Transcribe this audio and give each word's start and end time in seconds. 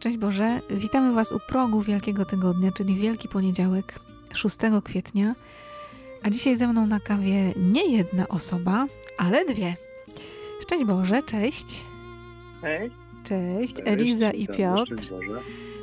Szczęść 0.00 0.18
Boże, 0.18 0.60
witamy 0.70 1.12
Was 1.12 1.32
u 1.32 1.40
progu 1.48 1.80
Wielkiego 1.82 2.24
Tygodnia, 2.24 2.72
czyli 2.72 2.94
Wielki 2.94 3.28
Poniedziałek, 3.28 4.00
6 4.32 4.56
kwietnia. 4.84 5.34
A 6.22 6.30
dzisiaj 6.30 6.56
ze 6.56 6.68
mną 6.68 6.86
na 6.86 7.00
kawie 7.00 7.52
nie 7.56 7.96
jedna 7.96 8.28
osoba, 8.28 8.86
ale 9.18 9.44
dwie. 9.44 9.74
Szczęść 10.62 10.84
Boże, 10.84 11.22
cześć. 11.22 11.84
Cześć. 12.62 12.94
Cześć, 13.24 13.74
Eliza 13.84 14.30
i 14.30 14.46
Piotr. 14.46 14.94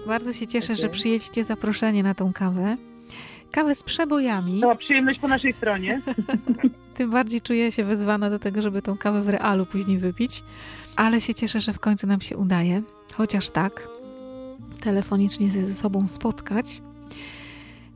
Bardzo 0.08 0.34
się 0.34 0.48
cieszę, 0.48 0.76
że 0.76 0.90
przyjęliście 0.90 1.44
zaproszenie 1.44 2.04
na 2.04 2.14
tą 2.14 2.34
kawę. 2.34 2.76
Kawę 3.52 3.76
z 3.76 3.84
przebojami. 3.84 4.62
Cała 4.62 4.76
przyjemność 4.76 5.20
po 5.20 5.28
naszej 5.28 5.54
stronie. 5.54 6.02
Tym 6.98 7.12
bardziej 7.12 7.42
czuję 7.42 7.72
się 7.72 7.84
wezwana 7.84 8.30
do 8.30 8.40
tego, 8.40 8.62
żeby 8.62 8.82
tą 8.82 8.98
kawę 8.98 9.22
w 9.22 9.30
realu 9.30 9.66
później 9.66 9.98
wypić. 9.98 10.44
Ale 10.96 11.22
się 11.22 11.34
cieszę, 11.34 11.60
że 11.60 11.74
w 11.74 11.80
końcu 11.80 12.08
nam 12.08 12.22
się 12.22 12.38
udaje. 12.38 12.82
Chociaż 13.16 13.50
tak, 13.50 13.97
telefonicznie 14.88 15.50
ze 15.50 15.74
sobą 15.74 16.08
spotkać. 16.08 16.82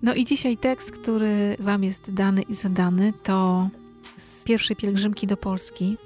No 0.03 0.13
i 0.13 0.25
dzisiaj 0.25 0.57
tekst, 0.57 0.91
który 0.91 1.55
Wam 1.59 1.83
jest 1.83 2.13
dany 2.13 2.41
i 2.41 2.53
zadany, 2.53 3.13
to 3.23 3.69
z 4.17 4.43
pierwszej 4.43 4.75
pielgrzymki 4.75 5.27
do 5.27 5.37
Polski 5.37 5.97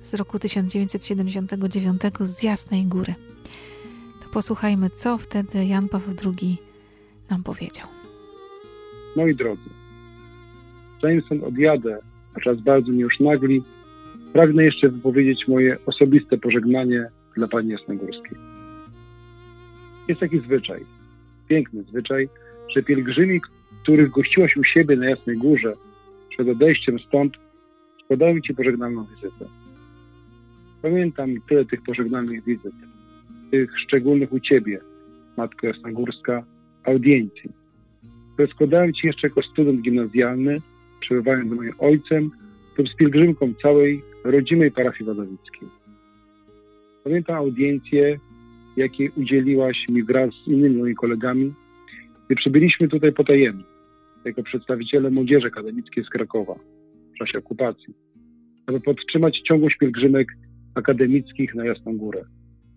z 0.00 0.14
roku 0.14 0.38
1979 0.38 2.00
z 2.20 2.42
Jasnej 2.42 2.84
Góry. 2.84 3.14
To 4.22 4.28
posłuchajmy, 4.32 4.90
co 4.90 5.18
wtedy 5.18 5.64
Jan 5.64 5.88
Paweł 5.88 6.14
II 6.24 6.58
nam 7.30 7.42
powiedział. 7.42 7.86
Moi 9.16 9.34
drodzy, 9.34 9.70
zanim 11.02 11.44
odjadę, 11.44 11.98
a 12.34 12.40
czas 12.40 12.60
bardzo 12.60 12.92
mnie 12.92 13.00
już 13.00 13.20
nagli, 13.20 13.62
pragnę 14.32 14.64
jeszcze 14.64 14.88
wypowiedzieć 14.88 15.48
moje 15.48 15.76
osobiste 15.86 16.38
pożegnanie 16.38 17.08
dla 17.36 17.48
Pani 17.48 17.68
Jasnogórskiej. 17.70 18.37
Jest 20.08 20.20
taki 20.20 20.40
zwyczaj, 20.40 20.80
piękny 21.48 21.82
zwyczaj, 21.82 22.28
że 22.74 22.82
pielgrzymi, 22.82 23.40
których 23.82 24.10
gościłaś 24.10 24.56
u 24.56 24.64
siebie 24.64 24.96
na 24.96 25.10
Jasnej 25.10 25.36
Górze, 25.36 25.74
przed 26.28 26.48
odejściem 26.48 26.98
stąd, 26.98 27.32
składają 28.04 28.40
Ci 28.40 28.54
pożegnalną 28.54 29.06
wizytę. 29.06 29.44
Pamiętam 30.82 31.34
tyle 31.48 31.64
tych 31.64 31.82
pożegnalnych 31.82 32.44
wizyt, 32.44 32.72
tych 33.50 33.78
szczególnych 33.80 34.32
u 34.32 34.40
Ciebie, 34.40 34.80
Matko 35.36 35.66
Jasnogórska, 35.66 36.44
audiencji, 36.84 37.50
które 38.32 38.48
składałem 38.48 38.92
Ci 38.92 39.06
jeszcze 39.06 39.28
jako 39.28 39.42
student 39.42 39.80
gimnazjalny, 39.80 40.60
przebywając 41.00 41.50
z 41.50 41.54
moim 41.54 41.72
ojcem 41.78 42.30
lub 42.78 42.88
z 42.88 42.96
pielgrzymką 42.96 43.54
całej 43.62 44.02
rodzimej 44.24 44.70
parafii 44.70 45.04
wadowickiej. 45.04 45.68
Pamiętam 47.04 47.36
audiencję, 47.36 48.18
jakiej 48.78 49.10
udzieliłaś 49.16 49.88
mi 49.88 50.02
wraz 50.02 50.30
z 50.44 50.48
innymi 50.48 50.76
moimi 50.76 50.94
kolegami, 50.94 51.52
gdy 52.26 52.36
przybyliśmy 52.36 52.88
tutaj 52.88 53.12
potajemnie, 53.12 53.64
jako 54.24 54.42
przedstawiciele 54.42 55.10
młodzieży 55.10 55.46
akademickiej 55.46 56.04
z 56.04 56.08
Krakowa 56.08 56.54
w 57.14 57.18
czasie 57.18 57.38
okupacji, 57.38 57.94
aby 58.66 58.80
podtrzymać 58.80 59.40
ciągłość 59.48 59.76
pielgrzymek 59.76 60.28
akademickich 60.74 61.54
na 61.54 61.64
Jasną 61.64 61.96
Górę, 61.96 62.24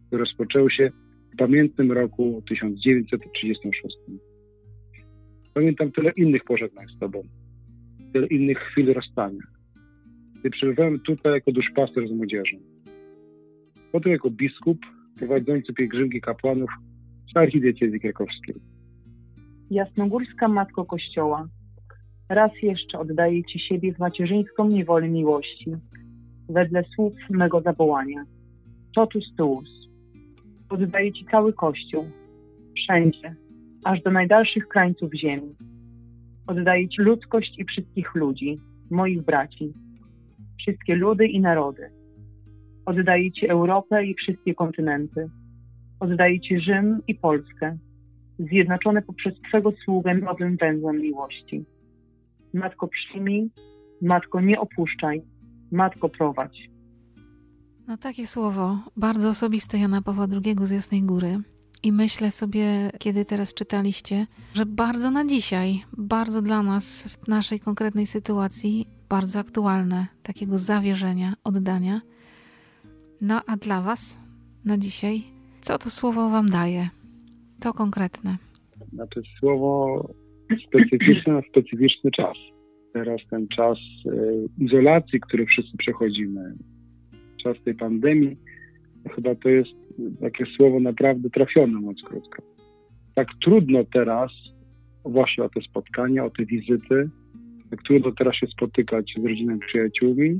które 0.07 0.19
rozpoczęły 0.19 0.71
się 0.71 0.91
w 1.33 1.37
pamiętnym 1.37 1.91
roku 1.91 2.43
1936. 2.47 3.97
Pamiętam 5.53 5.91
tyle 5.91 6.11
innych 6.17 6.43
pożegnań 6.43 6.85
z 6.95 6.99
Tobą, 6.99 7.21
tyle 8.13 8.27
innych 8.27 8.57
chwil 8.57 8.93
rozstania, 8.93 9.43
gdy 10.39 10.49
przebywałem 10.49 10.99
tutaj 10.99 11.33
jako 11.33 11.51
duszpaster 11.51 12.07
z 12.07 12.11
młodzieżą. 12.11 12.57
Potem 13.91 14.11
jako 14.11 14.29
biskup 14.29 14.77
prowadzący 15.17 15.73
pielgrzymki 15.73 16.21
kapłanów 16.21 16.69
z 17.33 17.37
archidiecezji 17.37 17.99
krakowskiej. 17.99 18.55
Jasnogórska 19.71 20.47
Matko 20.47 20.85
Kościoła, 20.85 21.47
raz 22.29 22.51
jeszcze 22.63 22.99
oddaję 22.99 23.43
Ci 23.43 23.59
siebie 23.59 23.93
w 23.93 23.99
macierzyńską 23.99 24.67
niewolę 24.67 25.09
miłości, 25.09 25.71
wedle 26.49 26.83
słów 26.95 27.13
mego 27.29 27.61
zawołania. 27.61 28.23
Totus 28.95 29.35
tuus. 29.37 29.69
Oddaję 30.69 31.13
Ci 31.13 31.25
cały 31.31 31.53
Kościół, 31.53 32.05
wszędzie, 32.75 33.35
aż 33.83 34.01
do 34.01 34.11
najdalszych 34.11 34.67
krańców 34.67 35.13
ziemi. 35.13 35.55
Oddaję 36.47 36.89
Ci 36.89 37.01
ludzkość 37.01 37.59
i 37.59 37.65
wszystkich 37.65 38.15
ludzi, 38.15 38.59
moich 38.89 39.21
braci, 39.21 39.73
wszystkie 40.59 40.95
ludy 40.95 41.27
i 41.27 41.39
narody. 41.39 42.00
Oddaję 42.85 43.31
Ci 43.31 43.47
Europę 43.47 44.05
i 44.05 44.15
wszystkie 44.15 44.55
kontynenty. 44.55 45.29
Oddaję 45.99 46.39
Ci 46.39 46.59
Rzym 46.59 47.01
i 47.07 47.15
Polskę, 47.15 47.77
zjednoczone 48.39 49.01
poprzez 49.01 49.33
Twego 49.49 49.73
sługę 49.85 50.15
nowym 50.15 50.57
węzłem 50.57 51.01
miłości. 51.01 51.65
Matko 52.53 52.87
przyjmij, 52.87 53.49
Matko 54.01 54.41
nie 54.41 54.59
opuszczaj, 54.59 55.21
Matko 55.71 56.09
prowadź. 56.09 56.69
No 57.87 57.97
takie 57.97 58.27
słowo, 58.27 58.79
bardzo 58.97 59.29
osobiste 59.29 59.77
Jana 59.77 60.01
Pawła 60.01 60.27
II 60.45 60.55
z 60.63 60.71
Jasnej 60.71 61.03
Góry. 61.03 61.39
I 61.83 61.91
myślę 61.91 62.31
sobie, 62.31 62.91
kiedy 62.99 63.25
teraz 63.25 63.53
czytaliście, 63.53 64.27
że 64.53 64.65
bardzo 64.65 65.11
na 65.11 65.25
dzisiaj, 65.25 65.81
bardzo 65.97 66.41
dla 66.41 66.63
nas 66.63 67.07
w 67.07 67.27
naszej 67.27 67.59
konkretnej 67.59 68.05
sytuacji, 68.05 68.87
bardzo 69.09 69.39
aktualne, 69.39 70.07
takiego 70.23 70.57
zawierzenia, 70.57 71.33
oddania. 71.43 72.01
No 73.21 73.41
a 73.47 73.57
dla 73.57 73.81
Was 73.81 74.19
na 74.65 74.77
dzisiaj, 74.77 75.21
co 75.61 75.77
to 75.77 75.89
słowo 75.89 76.29
Wam 76.29 76.45
daje? 76.45 76.89
To 77.59 77.73
konkretne. 77.73 78.37
Znaczy 78.93 79.21
słowo 79.39 80.09
specyficzne 80.67 81.33
na 81.33 81.41
specyficzny 81.41 82.11
czas. 82.11 82.37
Teraz 82.93 83.21
ten 83.29 83.47
czas 83.47 83.77
e, 83.77 84.63
izolacji, 84.63 85.19
który 85.19 85.45
wszyscy 85.45 85.77
przechodzimy, 85.77 86.53
czas 87.43 87.57
tej 87.65 87.75
pandemii, 87.75 88.37
chyba 89.15 89.35
to 89.35 89.49
jest 89.49 89.71
takie 90.21 90.45
słowo 90.45 90.79
naprawdę 90.79 91.29
trafione, 91.29 91.73
mówiąc 91.73 92.01
krótko. 92.03 92.43
Tak 93.15 93.27
trudno 93.43 93.79
teraz 93.93 94.31
właśnie 95.05 95.43
o 95.43 95.49
te 95.49 95.61
spotkania, 95.61 96.25
o 96.25 96.29
te 96.29 96.45
wizyty, 96.45 97.09
tak 97.69 97.83
trudno 97.83 98.11
teraz 98.11 98.35
się 98.35 98.47
spotykać 98.47 99.13
z 99.17 99.25
rodziną, 99.25 99.59
przyjaciółmi, 99.59 100.39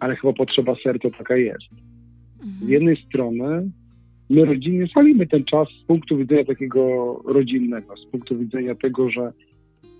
ale 0.00 0.16
chyba 0.16 0.32
potrzeba 0.32 0.74
serca 0.84 1.10
taka 1.10 1.36
jest. 1.36 1.86
Z 2.62 2.68
jednej 2.68 2.96
strony 2.96 3.70
my 4.30 4.44
rodzinnie 4.44 4.86
spalimy 4.86 5.26
ten 5.26 5.44
czas 5.44 5.68
z 5.82 5.86
punktu 5.86 6.16
widzenia 6.16 6.44
takiego 6.44 6.82
rodzinnego, 7.24 7.96
z 7.96 8.10
punktu 8.10 8.38
widzenia 8.38 8.74
tego, 8.74 9.10
że 9.10 9.32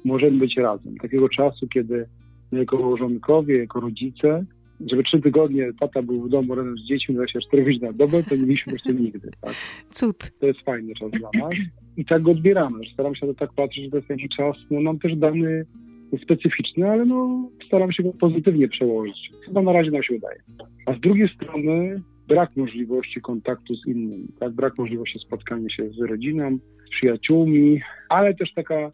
możemy 0.04 0.38
być 0.38 0.56
razem. 0.56 0.96
Takiego 0.96 1.28
czasu, 1.28 1.68
kiedy 1.68 2.06
my 2.52 2.58
jako 2.58 2.78
małżonkowie, 2.78 3.58
jako 3.58 3.80
rodzice, 3.80 4.44
żeby 4.90 5.02
trzy 5.02 5.20
tygodnie 5.20 5.72
tata 5.80 6.02
był 6.02 6.22
w 6.22 6.28
domu 6.28 6.54
razem 6.54 6.78
z 6.78 6.88
dziećmi 6.88 7.14
24 7.14 7.64
godziny 7.64 7.86
na 7.86 7.92
dobę, 7.92 8.22
to 8.22 8.36
nie 8.36 8.42
mieliśmy 8.42 8.64
po 8.64 8.70
prostu 8.70 8.92
nigdy. 8.92 9.30
Tak? 9.40 9.54
Cud. 9.90 10.30
To 10.40 10.46
jest 10.46 10.60
fajny 10.60 10.94
czas 10.94 11.10
dla 11.10 11.30
nas 11.40 11.52
i 11.96 12.04
tak 12.04 12.22
go 12.22 12.30
odbieramy. 12.30 12.80
Staram 12.92 13.14
się 13.14 13.26
to 13.26 13.34
tak 13.34 13.52
patrzeć, 13.52 13.84
że 13.84 13.90
to 13.90 13.96
jest 13.96 14.08
taki 14.08 14.28
czas, 14.28 14.56
no 14.70 14.80
nam 14.80 14.98
też 14.98 15.16
dany 15.16 15.66
specyficzny, 16.22 16.90
ale 16.90 17.04
no 17.04 17.50
staram 17.66 17.92
się 17.92 18.02
go 18.02 18.12
pozytywnie 18.12 18.68
przełożyć. 18.68 19.30
Chyba 19.46 19.62
na 19.62 19.72
razie 19.72 19.90
nam 19.90 20.02
się 20.02 20.14
udaje. 20.14 20.38
A 20.86 20.94
z 20.94 21.00
drugiej 21.00 21.28
strony 21.28 22.02
brak 22.28 22.56
możliwości 22.56 23.20
kontaktu 23.20 23.74
z 23.74 23.86
innymi, 23.86 24.28
tak? 24.40 24.52
brak 24.52 24.78
możliwości 24.78 25.18
spotkania 25.18 25.70
się 25.70 25.90
z 25.90 25.98
rodziną, 25.98 26.58
z 26.86 26.90
przyjaciółmi, 26.90 27.80
ale 28.08 28.34
też 28.34 28.54
taka 28.54 28.90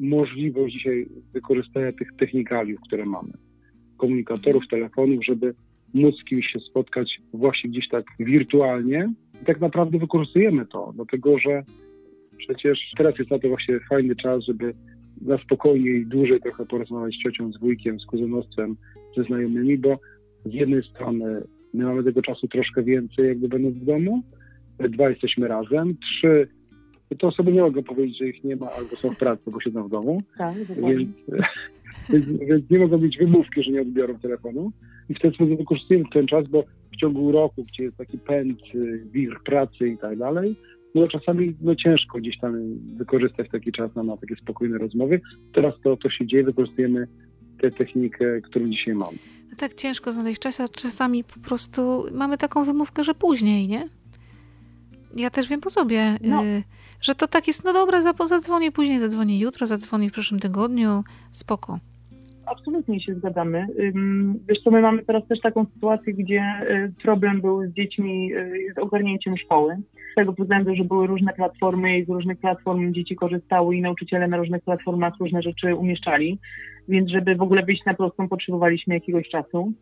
możliwość 0.00 0.74
dzisiaj 0.74 1.06
wykorzystania 1.32 1.92
tych 1.92 2.08
technikaliów, 2.18 2.80
które 2.86 3.06
mamy. 3.06 3.32
Komunikatorów, 3.96 4.68
telefonów, 4.70 5.24
żeby 5.24 5.54
móc 5.94 6.16
z 6.20 6.24
kimś 6.24 6.46
się 6.46 6.58
spotkać 6.60 7.20
właśnie 7.32 7.70
gdzieś 7.70 7.88
tak 7.88 8.04
wirtualnie. 8.18 9.12
I 9.42 9.44
tak 9.44 9.60
naprawdę 9.60 9.98
wykorzystujemy 9.98 10.66
to, 10.66 10.92
dlatego 10.94 11.38
że 11.38 11.62
przecież 12.38 12.78
teraz 12.96 13.18
jest 13.18 13.30
na 13.30 13.38
to 13.38 13.48
właśnie 13.48 13.80
fajny 13.80 14.16
czas, 14.16 14.44
żeby 14.44 14.74
na 15.22 15.38
spokojnie 15.38 15.90
i 15.90 16.06
dłużej 16.06 16.40
trochę 16.40 16.66
porozmawiać 16.66 17.14
z 17.14 17.22
ciocią, 17.22 17.52
z 17.52 17.60
wujkiem, 17.60 18.00
z 18.00 18.06
kuzynostwem, 18.06 18.76
ze 19.16 19.24
znajomymi, 19.24 19.78
bo 19.78 19.98
z 20.44 20.52
jednej 20.54 20.82
strony 20.82 21.42
my 21.74 21.84
mamy 21.84 22.04
tego 22.04 22.22
czasu 22.22 22.48
troszkę 22.48 22.82
więcej, 22.82 23.28
jakby 23.28 23.48
będąc 23.48 23.78
w 23.78 23.84
domu, 23.84 24.22
dwa 24.78 25.10
jesteśmy 25.10 25.48
razem, 25.48 25.96
trzy. 25.96 26.48
Te 27.18 27.26
osoby 27.26 27.52
nie 27.52 27.62
mogą 27.62 27.82
powiedzieć, 27.82 28.18
że 28.18 28.28
ich 28.28 28.44
nie 28.44 28.56
ma 28.56 28.70
albo 28.70 28.96
są 28.96 29.10
w 29.10 29.16
pracy, 29.16 29.42
bo 29.50 29.60
siedzą 29.60 29.88
w 29.88 29.90
domu, 29.90 30.22
Tak, 30.38 30.54
więc, 30.56 31.08
więc, 32.12 32.26
więc 32.26 32.70
nie 32.70 32.78
mogą 32.78 32.98
mieć 32.98 33.18
wymówki, 33.18 33.62
że 33.62 33.70
nie 33.70 33.82
odbiorą 33.82 34.18
telefonu. 34.18 34.72
I 35.08 35.14
w 35.14 35.20
ten 35.20 35.32
sposób 35.32 35.58
wykorzystujemy 35.58 36.04
ten 36.12 36.26
czas, 36.26 36.48
bo 36.48 36.64
w 36.92 36.96
ciągu 36.96 37.32
roku, 37.32 37.64
gdzie 37.64 37.82
jest 37.82 37.96
taki 37.96 38.18
pęd, 38.18 38.58
y, 38.74 39.04
wir 39.12 39.36
pracy 39.44 39.86
i 39.86 39.98
tak 39.98 40.18
dalej, 40.18 40.56
no 40.94 41.08
czasami 41.08 41.54
no, 41.60 41.74
ciężko 41.74 42.18
gdzieś 42.18 42.38
tam 42.38 42.78
wykorzystać 42.96 43.48
taki 43.48 43.72
czas 43.72 43.94
na, 43.94 44.02
na 44.02 44.16
takie 44.16 44.36
spokojne 44.36 44.78
rozmowy. 44.78 45.20
Teraz 45.52 45.74
to, 45.84 45.96
to 45.96 46.10
się 46.10 46.26
dzieje, 46.26 46.44
wykorzystujemy 46.44 47.06
tę 47.70 47.76
technikę, 47.76 48.40
którą 48.40 48.66
dzisiaj 48.66 48.94
mamy. 48.94 49.18
No 49.50 49.56
tak 49.56 49.74
ciężko 49.74 50.12
znaleźć 50.12 50.40
czas, 50.40 50.60
a 50.60 50.68
czasami 50.68 51.24
po 51.24 51.40
prostu 51.40 52.06
mamy 52.12 52.38
taką 52.38 52.64
wymówkę, 52.64 53.04
że 53.04 53.14
później, 53.14 53.68
nie? 53.68 53.88
Ja 55.16 55.30
też 55.30 55.48
wiem 55.48 55.60
po 55.60 55.70
sobie, 55.70 56.18
no. 56.20 56.44
y, 56.44 56.62
że 57.00 57.14
to 57.14 57.28
tak 57.28 57.48
jest, 57.48 57.64
no 57.64 57.72
dobra, 57.72 58.00
zadzwonię 58.26 58.72
później, 58.72 59.00
zadzwonię 59.00 59.38
jutro, 59.38 59.66
zadzwonię 59.66 60.10
w 60.10 60.12
przyszłym 60.12 60.40
tygodniu, 60.40 61.04
spoko. 61.32 61.78
Absolutnie 62.46 63.00
się 63.00 63.14
zgadzamy. 63.14 63.66
Co, 64.64 64.70
my 64.70 64.80
mamy 64.80 65.04
teraz 65.04 65.26
też 65.26 65.40
taką 65.40 65.66
sytuację, 65.74 66.14
gdzie 66.14 66.42
y, 66.70 67.02
problem 67.02 67.40
był 67.40 67.66
z 67.66 67.72
dziećmi, 67.72 68.34
y, 68.34 68.72
z 68.76 68.78
ogarnięciem 68.78 69.36
szkoły. 69.36 69.76
Z 70.12 70.14
tego 70.14 70.32
względu, 70.32 70.74
że 70.74 70.84
były 70.84 71.06
różne 71.06 71.32
platformy 71.32 71.98
i 71.98 72.04
z 72.04 72.08
różnych 72.08 72.38
platform 72.38 72.92
dzieci 72.92 73.16
korzystały 73.16 73.76
i 73.76 73.82
nauczyciele 73.82 74.28
na 74.28 74.36
różnych 74.36 74.62
platformach 74.62 75.14
różne 75.20 75.42
rzeczy 75.42 75.74
umieszczali. 75.74 76.38
Więc 76.88 77.10
żeby 77.10 77.34
w 77.34 77.42
ogóle 77.42 77.62
wyjść 77.62 77.84
na 77.84 77.94
prostą, 77.94 78.28
potrzebowaliśmy 78.28 78.94
jakiegoś 78.94 79.28
czasu 79.28 79.72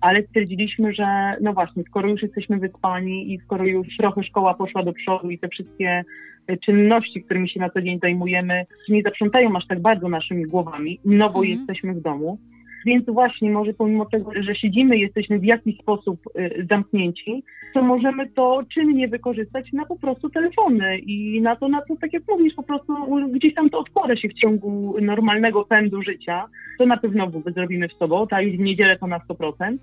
ale 0.00 0.22
stwierdziliśmy, 0.22 0.94
że 0.94 1.36
no 1.40 1.52
właśnie, 1.52 1.82
skoro 1.82 2.08
już 2.08 2.22
jesteśmy 2.22 2.58
wyspani 2.58 3.34
i 3.34 3.38
skoro 3.38 3.66
już 3.66 3.96
trochę 3.96 4.22
szkoła 4.22 4.54
poszła 4.54 4.82
do 4.82 4.92
przodu 4.92 5.30
i 5.30 5.38
te 5.38 5.48
wszystkie 5.48 6.04
e, 6.46 6.56
czynności, 6.56 7.22
którymi 7.22 7.48
się 7.48 7.60
na 7.60 7.70
co 7.70 7.82
dzień 7.82 7.98
zajmujemy, 8.02 8.66
nie 8.88 9.02
zaprzątają 9.02 9.56
aż 9.56 9.66
tak 9.66 9.80
bardzo 9.80 10.08
naszymi 10.08 10.44
głowami, 10.44 11.00
no 11.04 11.30
bo 11.30 11.44
mm. 11.44 11.58
jesteśmy 11.58 11.94
w 11.94 12.00
domu, 12.00 12.38
więc 12.88 13.06
właśnie 13.06 13.50
może 13.50 13.72
pomimo 13.72 14.04
tego, 14.04 14.30
że 14.42 14.54
siedzimy, 14.54 14.98
jesteśmy 14.98 15.38
w 15.38 15.44
jakiś 15.44 15.78
sposób 15.78 16.20
y, 16.26 16.66
zamknięci, 16.70 17.44
to 17.74 17.82
możemy 17.82 18.30
to 18.30 18.62
czynnie 18.74 19.08
wykorzystać 19.08 19.72
na 19.72 19.84
po 19.86 19.98
prostu 19.98 20.30
telefony 20.30 20.98
i 20.98 21.40
na 21.40 21.56
to, 21.56 21.68
na 21.68 21.80
to, 21.80 21.96
tak 22.00 22.12
jak 22.12 22.22
mówisz, 22.28 22.54
po 22.54 22.62
prostu 22.62 22.94
gdzieś 23.30 23.54
tam 23.54 23.70
to 23.70 23.78
odkłada 23.78 24.16
się 24.16 24.28
w 24.28 24.34
ciągu 24.34 24.96
normalnego 25.00 25.64
pędu 25.64 26.02
życia. 26.02 26.44
To 26.78 26.86
na 26.86 26.96
pewno 26.96 27.30
zrobimy 27.30 27.88
w 27.88 27.92
sobotę, 27.92 28.36
a 28.36 28.42
już 28.42 28.56
w 28.56 28.60
niedzielę 28.60 28.98
to 28.98 29.06
na 29.06 29.18
100%. 29.18 29.76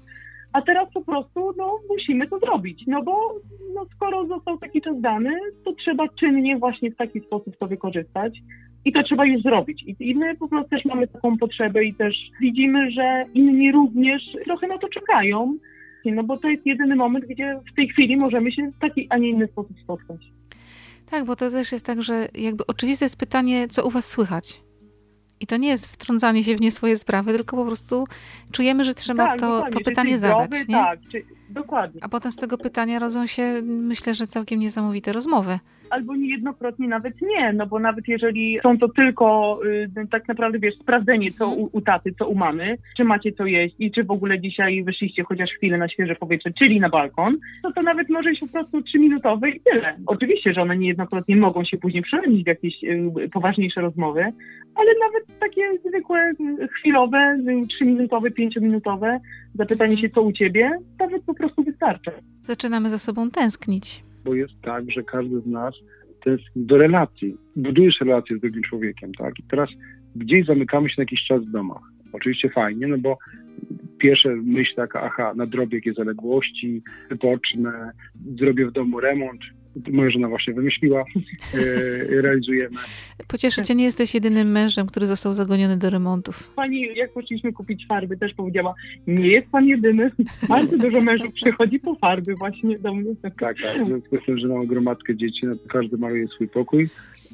A 0.54 0.62
teraz 0.62 0.94
po 0.94 1.02
prostu 1.02 1.54
no, 1.58 1.80
musimy 1.90 2.28
to 2.28 2.40
zrobić, 2.40 2.84
no 2.88 3.04
bo 3.04 3.36
no, 3.76 3.86
skoro 3.96 4.26
został 4.28 4.58
taki 4.58 4.82
czas 4.82 5.02
dany, 5.02 5.32
to 5.66 5.74
trzeba 5.74 6.08
czynnie 6.20 6.58
właśnie 6.58 6.92
w 6.92 6.96
taki 6.96 7.20
sposób 7.20 7.58
to 7.58 7.68
wykorzystać 7.68 8.40
i 8.86 8.94
to 8.94 9.04
trzeba 9.04 9.26
już 9.26 9.42
zrobić. 9.42 9.84
I, 9.84 9.96
I 10.00 10.16
my 10.16 10.36
po 10.36 10.48
prostu 10.48 10.70
też 10.70 10.86
mamy 10.86 11.08
taką 11.08 11.38
potrzebę 11.38 11.86
i 11.86 11.94
też 11.94 12.16
widzimy, 12.42 12.92
że 12.92 13.26
inni 13.34 13.72
również 13.72 14.22
trochę 14.46 14.68
na 14.68 14.78
to 14.78 14.90
czekają, 14.90 15.58
no 16.06 16.24
bo 16.24 16.38
to 16.38 16.50
jest 16.50 16.66
jedyny 16.66 16.96
moment, 16.96 17.26
gdzie 17.26 17.60
w 17.72 17.76
tej 17.76 17.90
chwili 17.90 18.18
możemy 18.18 18.52
się 18.52 18.72
w 18.78 18.80
taki, 18.80 19.08
a 19.10 19.18
nie 19.18 19.30
inny 19.30 19.48
sposób 19.48 19.80
spotkać. 19.84 20.22
Tak, 21.12 21.26
bo 21.26 21.36
to 21.36 21.52
też 21.52 21.72
jest 21.72 21.86
tak, 21.86 22.02
że 22.02 22.28
jakby 22.36 22.68
oczywiste 22.68 23.06
jest 23.06 23.20
pytanie, 23.20 23.68
co 23.68 23.88
u 23.88 23.90
was 23.90 24.12
słychać. 24.12 24.62
I 25.40 25.48
to 25.48 25.58
nie 25.58 25.68
jest 25.68 25.88
wtrącanie 25.88 26.44
się 26.44 26.56
w 26.56 26.62
nie 26.62 26.72
swoje 26.72 26.98
sprawy, 26.98 27.34
tylko 27.34 27.58
po 27.58 27.66
prostu 27.66 28.06
czujemy, 28.52 28.84
że 28.84 28.94
trzeba 28.94 29.26
tak, 29.26 29.40
to, 29.40 29.66
to 29.72 29.80
pytanie 29.80 30.18
zadać. 30.18 30.48
Zdrowy, 30.48 30.66
nie? 30.68 30.76
Tak, 30.76 31.00
czy, 31.12 31.24
dokładnie. 31.50 32.04
A 32.04 32.10
potem 32.10 32.32
z 32.32 32.36
tego 32.36 32.58
pytania 32.58 33.00
rodzą 33.00 33.28
się, 33.28 33.62
myślę, 33.64 34.14
że 34.14 34.28
całkiem 34.28 34.60
niesamowite 34.60 35.12
rozmowy 35.12 35.60
albo 35.90 36.16
niejednokrotnie 36.16 36.88
nawet 36.88 37.22
nie, 37.22 37.54
no 37.54 37.68
bo 37.68 37.80
nawet 37.80 38.08
jeżeli 38.08 38.60
są 38.64 38.78
to 38.78 38.90
tylko 38.90 39.60
y, 39.66 40.08
tak 40.12 40.28
naprawdę, 40.28 40.60
wiesz, 40.60 40.76
sprawdzenie 40.76 41.32
co 41.32 41.50
u, 41.50 41.70
u, 41.72 41.82
taty, 41.82 42.14
co 42.20 42.28
u 42.28 42.36
mamy, 42.36 42.78
czy 42.98 43.04
macie 43.04 43.32
co 43.32 43.46
jeść 43.46 43.76
i 43.80 43.92
czy 43.92 44.04
w 44.04 44.12
ogóle 44.12 44.40
dzisiaj 44.40 44.84
wyszliście 44.84 45.24
chociaż 45.24 45.50
chwilę 45.50 45.78
na 45.78 45.90
świeże 45.90 46.16
powietrze, 46.16 46.52
czyli 46.60 46.80
na 46.80 46.90
balkon, 46.90 47.38
to 47.64 47.72
to 47.72 47.82
nawet 47.82 48.10
może 48.10 48.30
być 48.30 48.40
po 48.40 48.48
prostu 48.48 48.82
trzyminutowe 48.82 49.50
i 49.50 49.60
tyle. 49.60 49.96
Oczywiście, 50.06 50.54
że 50.54 50.62
one 50.62 50.78
niejednokrotnie 50.78 51.36
mogą 51.36 51.64
się 51.64 51.78
później 51.78 52.04
przerodzić 52.04 52.44
w 52.44 52.48
jakieś 52.48 52.84
y, 52.84 53.30
poważniejsze 53.34 53.82
rozmowy, 53.82 54.22
ale 54.76 54.90
nawet 55.00 55.40
takie 55.40 55.90
zwykłe, 55.90 56.32
y, 56.62 56.68
chwilowe, 56.68 57.38
y, 57.64 57.68
trzyminutowe, 57.68 58.32
pięciominutowe 58.32 59.20
zapytanie 59.56 59.98
się, 59.98 60.10
co 60.10 60.22
u 60.22 60.32
ciebie, 60.32 60.72
nawet 61.00 61.24
po 61.24 61.34
prostu 61.36 61.64
wystarcza. 61.64 62.12
Zaczynamy 62.44 62.90
za 62.90 62.98
sobą 62.98 63.32
tęsknić 63.32 64.04
bo 64.26 64.36
jest 64.36 64.54
tak, 64.62 64.92
że 64.92 65.04
każdy 65.04 65.42
z 65.42 65.46
nas 65.46 65.76
tęskni 66.24 66.66
do 66.66 66.78
relacji. 66.78 67.38
Budujesz 67.56 68.02
relacje 68.02 68.38
z 68.38 68.42
drugim 68.42 68.64
człowiekiem, 68.64 69.14
tak? 69.14 69.40
I 69.40 69.44
teraz 69.44 69.70
gdzieś 70.16 70.46
zamykamy 70.46 70.90
się 70.90 70.96
na 70.98 71.02
jakiś 71.02 71.24
czas 71.28 71.42
w 71.46 71.52
domach. 71.52 71.82
Oczywiście 72.14 72.50
fajnie, 72.50 72.88
no 72.88 72.98
bo 72.98 73.18
pierwsza 73.98 74.30
myśl 74.44 74.76
taka, 74.76 75.02
aha, 75.02 75.34
nadrobię 75.36 75.78
jakieś 75.78 75.96
zaległości, 75.96 76.82
wypocznę, 77.10 77.92
zrobię 78.40 78.68
w 78.68 78.72
domu 78.72 79.00
remont, 79.00 79.42
moja 79.92 80.10
żona 80.10 80.28
właśnie 80.28 80.54
wymyśliła, 80.54 81.06
e, 81.54 82.22
realizujemy. 82.22 82.76
Pocieszę 83.28 83.62
cię, 83.62 83.76
nie 83.76 83.84
jesteś 83.84 84.14
jedynym 84.14 84.52
mężem, 84.52 84.88
który 84.88 85.06
został 85.06 85.34
zagoniony 85.34 85.78
do 85.78 85.90
remontów. 85.90 86.54
Pani, 86.56 86.88
jak 86.96 87.14
poszliśmy 87.14 87.54
kupić 87.54 87.88
farby, 87.88 88.18
też 88.18 88.34
powiedziała, 88.34 88.74
nie 89.08 89.28
jest 89.28 89.48
pan 89.52 89.66
jedyny. 89.66 90.12
Bardzo 90.50 90.78
dużo 90.78 91.02
mężów 91.02 91.34
przychodzi 91.34 91.80
po 91.80 91.96
farby 91.96 92.36
właśnie 92.36 92.80
do 92.80 92.94
mnie. 92.94 93.16
Tak, 93.22 93.34
tak. 93.40 93.58
W 93.58 93.88
związku 93.88 94.18
z 94.22 94.26
tym, 94.26 94.38
że 94.38 94.48
mam 94.48 94.66
gromadkę 94.68 95.16
dzieci, 95.16 95.46
no 95.46 95.56
to 95.56 95.68
każdy 95.68 95.98
maluje 95.98 96.28
swój 96.28 96.48
pokój. 96.48 96.90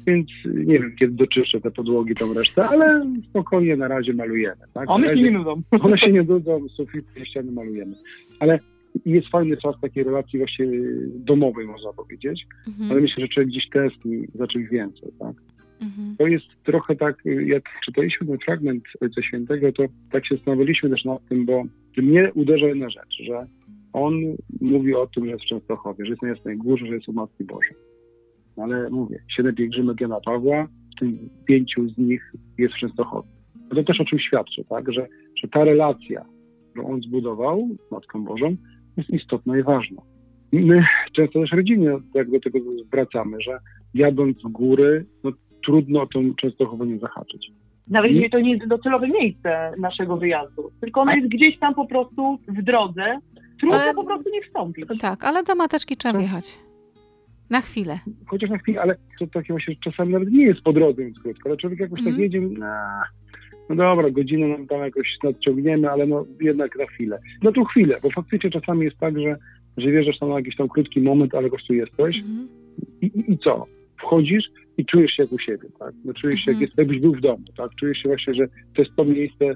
Więc 0.06 0.28
nie 0.44 0.78
wiem, 0.78 0.96
kiedy 0.98 1.12
doczyszczę 1.12 1.60
te 1.60 1.70
podłogi, 1.70 2.14
tą 2.14 2.34
resztę, 2.34 2.64
ale 2.64 3.06
spokojnie 3.30 3.76
na 3.76 3.88
razie 3.88 4.12
malujemy. 4.12 4.62
Tak? 4.74 4.90
One 4.90 5.06
razie, 5.06 5.24
się 5.24 5.32
nie 5.32 5.38
nudzą. 5.38 5.62
One 5.70 5.98
się 5.98 6.12
nie 6.12 6.22
nudzą, 6.22 6.68
sufity, 6.68 7.26
ściany 7.26 7.52
malujemy. 7.52 7.94
Ale 8.40 8.58
i 9.04 9.10
jest 9.10 9.28
fajny 9.28 9.56
czas 9.56 9.80
takiej 9.80 10.04
relacji 10.04 10.38
właśnie 10.38 10.66
domowej, 11.14 11.66
można 11.66 11.92
powiedzieć, 11.92 12.46
mhm. 12.68 12.90
ale 12.90 13.00
myślę, 13.00 13.22
że 13.22 13.28
człowiek 13.28 13.48
gdzieś 13.48 13.68
tęskni 13.68 14.26
za 14.34 14.46
czymś 14.46 14.68
więcej, 14.68 15.12
tak? 15.18 15.36
Mhm. 15.80 16.16
To 16.18 16.26
jest 16.26 16.46
trochę 16.64 16.96
tak, 16.96 17.22
jak 17.46 17.62
czytaliśmy 17.84 18.26
ten 18.26 18.38
fragment 18.38 18.84
Ojca 19.00 19.22
Świętego, 19.22 19.72
to 19.72 19.82
tak 20.10 20.26
się 20.26 20.34
zastanawialiśmy 20.34 20.90
też 20.90 21.04
nad 21.04 21.28
tym, 21.28 21.46
bo 21.46 21.64
mnie 21.96 22.32
uderza 22.34 22.66
jedna 22.66 22.90
rzecz, 22.90 23.16
że 23.24 23.46
on 23.92 24.14
mówi 24.60 24.94
o 24.94 25.06
tym, 25.06 25.24
że 25.24 25.30
jest 25.30 25.44
w 25.44 25.48
Częstochowie, 25.48 26.04
że 26.04 26.10
jest 26.10 26.22
na 26.22 26.28
Jasnej 26.28 26.56
Górze, 26.56 26.86
że 26.86 26.94
jest 26.94 27.08
u 27.08 27.12
Matki 27.12 27.44
Bożej. 27.44 27.74
No 28.56 28.62
ale 28.62 28.90
mówię, 28.90 29.22
siedem 29.36 29.54
pielgrzymek 29.54 30.00
Jana 30.00 30.20
Pawła, 30.20 30.68
w 30.96 31.00
tym 31.00 31.30
pięciu 31.46 31.88
z 31.88 31.98
nich 31.98 32.32
jest 32.58 32.74
w 32.74 32.78
Częstochowie. 32.78 33.28
To 33.70 33.84
też 33.84 34.00
o 34.00 34.04
czym 34.04 34.18
świadczy, 34.18 34.64
tak, 34.64 34.92
że, 34.92 35.06
że 35.42 35.48
ta 35.48 35.64
relacja, 35.64 36.24
którą 36.70 36.86
on 36.86 37.02
zbudował 37.02 37.68
z 37.88 37.90
Matką 37.90 38.24
Bożą, 38.24 38.56
jest 38.96 39.10
istotna 39.10 39.58
i 39.58 39.62
ważna. 39.62 40.02
My 40.52 40.84
często 41.12 41.40
też 41.40 41.52
rodzinnie 41.52 41.90
jak 42.14 42.30
do 42.30 42.40
tego 42.40 42.58
zwracamy, 42.86 43.36
że 43.40 43.58
jadąc 43.94 44.38
w 44.38 44.48
góry, 44.48 45.06
no, 45.24 45.32
trudno 45.66 46.02
o 46.02 46.06
tą 46.06 46.34
Częstochowę 46.34 46.86
nie 46.86 46.98
zahaczyć. 46.98 47.50
Nawet 47.88 48.10
jeżeli 48.10 48.30
to 48.30 48.40
nie 48.40 48.50
jest 48.50 48.68
docelowe 48.68 49.08
miejsce 49.08 49.72
naszego 49.78 50.16
wyjazdu, 50.16 50.70
tylko 50.80 51.00
ono 51.00 51.14
jest 51.14 51.28
gdzieś 51.28 51.58
tam 51.58 51.74
po 51.74 51.86
prostu 51.86 52.38
w 52.48 52.62
drodze, 52.62 53.18
trudno 53.60 53.78
ale, 53.78 53.94
po 53.94 54.04
prostu 54.04 54.30
nie 54.30 54.42
wstąpić. 54.42 54.84
Tak, 55.00 55.24
ale 55.24 55.42
do 55.42 55.54
mateczki 55.54 55.96
trzeba 55.96 56.18
wjechać. 56.18 56.58
Na 57.50 57.60
chwilę. 57.60 57.98
Chociaż 58.26 58.50
na 58.50 58.58
chwilę, 58.58 58.82
ale 58.82 58.96
to 59.18 59.26
takie 59.26 59.52
właśnie 59.52 59.76
czasami 59.84 60.12
nawet 60.12 60.30
nie 60.30 60.44
jest 60.44 60.60
po 60.60 60.72
drodze 60.72 61.02
więc 61.02 61.18
krótko, 61.18 61.48
ale 61.48 61.56
człowiek 61.56 61.80
jakoś 61.80 62.00
mm. 62.00 62.04
tak 62.04 62.20
mhm. 62.20 62.22
jedzie, 62.22 62.58
nah, 62.60 63.12
no 63.68 63.76
dobra, 63.76 64.10
godzinę 64.10 64.48
nam 64.48 64.66
tam 64.66 64.80
jakoś 64.80 65.18
nadciągniemy, 65.22 65.90
ale 65.90 66.06
no 66.06 66.24
jednak 66.40 66.78
na 66.78 66.86
chwilę. 66.86 67.18
No 67.42 67.52
tu 67.52 67.64
chwilę, 67.64 67.98
bo 68.02 68.10
faktycznie 68.10 68.50
czasami 68.50 68.84
jest 68.84 68.98
tak, 68.98 69.20
że, 69.20 69.36
że 69.76 69.90
wierzysz 69.90 70.18
tam 70.18 70.28
na 70.28 70.34
jakiś 70.34 70.56
tam 70.56 70.68
krótki 70.68 71.00
moment, 71.00 71.34
ale 71.34 71.50
gościu 71.50 71.74
jesteś 71.74 72.16
mhm. 72.16 72.48
i, 73.02 73.06
i, 73.06 73.32
i, 73.32 73.38
co? 73.38 73.66
Wchodzisz 73.98 74.44
i 74.78 74.86
czujesz 74.86 75.12
się 75.12 75.22
jak 75.22 75.32
u 75.32 75.38
siebie, 75.38 75.68
tak? 75.78 75.94
No, 76.04 76.14
czujesz 76.14 76.40
się, 76.40 76.50
mhm. 76.50 76.68
jak 76.68 76.78
jakbyś 76.78 77.00
był 77.00 77.14
w 77.14 77.20
domu, 77.20 77.44
tak? 77.56 77.70
Czujesz 77.80 77.98
się 77.98 78.08
właśnie, 78.08 78.34
że 78.34 78.48
to 78.48 78.82
jest 78.82 78.96
to 78.96 79.04
miejsce 79.04 79.54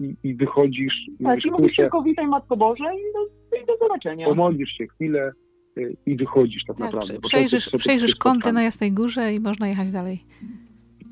i, 0.00 0.14
i 0.24 0.34
wychodzisz. 0.34 0.94
Tak, 1.22 1.44
i 1.44 1.50
mówisz 1.50 1.76
tylko 1.76 2.02
witaj 2.02 2.26
Matko 2.26 2.56
Boże 2.56 2.84
i 2.84 3.12
do, 3.14 3.56
i 3.62 3.66
do 3.66 3.76
zobaczenia. 3.76 4.26
Pomodlisz 4.26 4.70
się 4.70 4.86
chwilę 4.86 5.32
y, 5.78 5.96
i 6.06 6.16
wychodzisz 6.16 6.64
tak, 6.66 6.76
tak 6.76 6.84
naprawdę. 6.84 7.20
Przejrzysz, 7.20 7.70
przejrzysz 7.78 8.16
kąty 8.16 8.52
na 8.52 8.62
Jasnej 8.62 8.92
Górze 8.92 9.34
i 9.34 9.40
można 9.40 9.68
jechać 9.68 9.90
dalej. 9.90 10.24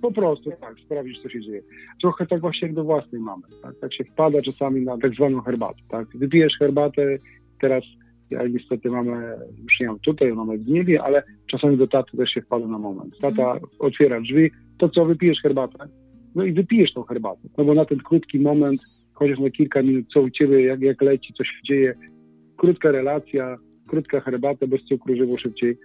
Po 0.02 0.12
prostu, 0.12 0.50
tak, 0.61 0.81
sprawdzić, 0.85 1.23
co 1.23 1.28
się 1.28 1.40
dzieje. 1.40 1.62
Trochę 2.00 2.26
tak 2.26 2.40
właśnie 2.40 2.69
jak 2.69 2.75
do 2.75 2.85
własnej 2.85 3.21
mamy, 3.21 3.43
tak, 3.62 3.75
tak 3.81 3.95
się 3.95 4.05
wpada 4.05 4.43
czasami 4.43 4.81
na 4.81 4.99
tak 4.99 5.14
zwaną 5.14 5.40
herbatę, 5.40 5.81
tak. 5.88 6.09
Wypijesz 6.14 6.52
herbatę, 6.59 7.19
teraz 7.61 7.85
ja 8.31 8.47
niestety 8.47 8.90
mamy, 8.90 9.37
już 9.62 9.81
nie 9.81 9.87
mam 9.87 9.99
tutaj, 9.99 10.33
mamy 10.33 10.59
w 10.59 10.69
niebie, 10.69 11.02
ale 11.02 11.23
czasami 11.50 11.76
do 11.76 11.87
taty 11.87 12.17
też 12.17 12.31
się 12.31 12.43
wpada 12.43 12.67
na 12.67 12.78
moment. 12.78 13.19
Tata 13.21 13.50
mm. 13.50 13.62
otwiera 13.78 14.21
drzwi, 14.21 14.50
to 14.78 14.88
co, 14.88 15.05
wypijesz 15.05 15.38
herbatę? 15.43 15.88
No 16.35 16.45
i 16.45 16.52
wypijesz 16.52 16.93
tą 16.93 17.02
herbatę, 17.02 17.49
no 17.59 17.64
bo 17.64 17.75
na 17.75 17.85
ten 17.85 17.99
krótki 17.99 18.40
moment, 18.40 18.81
chociaż 19.14 19.38
na 19.38 19.50
kilka 19.50 19.83
minut, 19.83 20.07
co 20.12 20.21
u 20.21 20.31
ciebie, 20.31 20.64
jak, 20.64 20.81
jak 20.81 21.02
leci, 21.02 21.35
coś 21.35 21.47
się 21.47 21.62
dzieje, 21.64 21.95
krótka 22.57 22.93
relacja, 22.93 23.57
krótka 23.88 24.21
herbata, 24.21 24.66
bez 24.66 24.85
cukru, 24.85 25.16
żywo 25.16 25.38
szybciej 25.38 25.78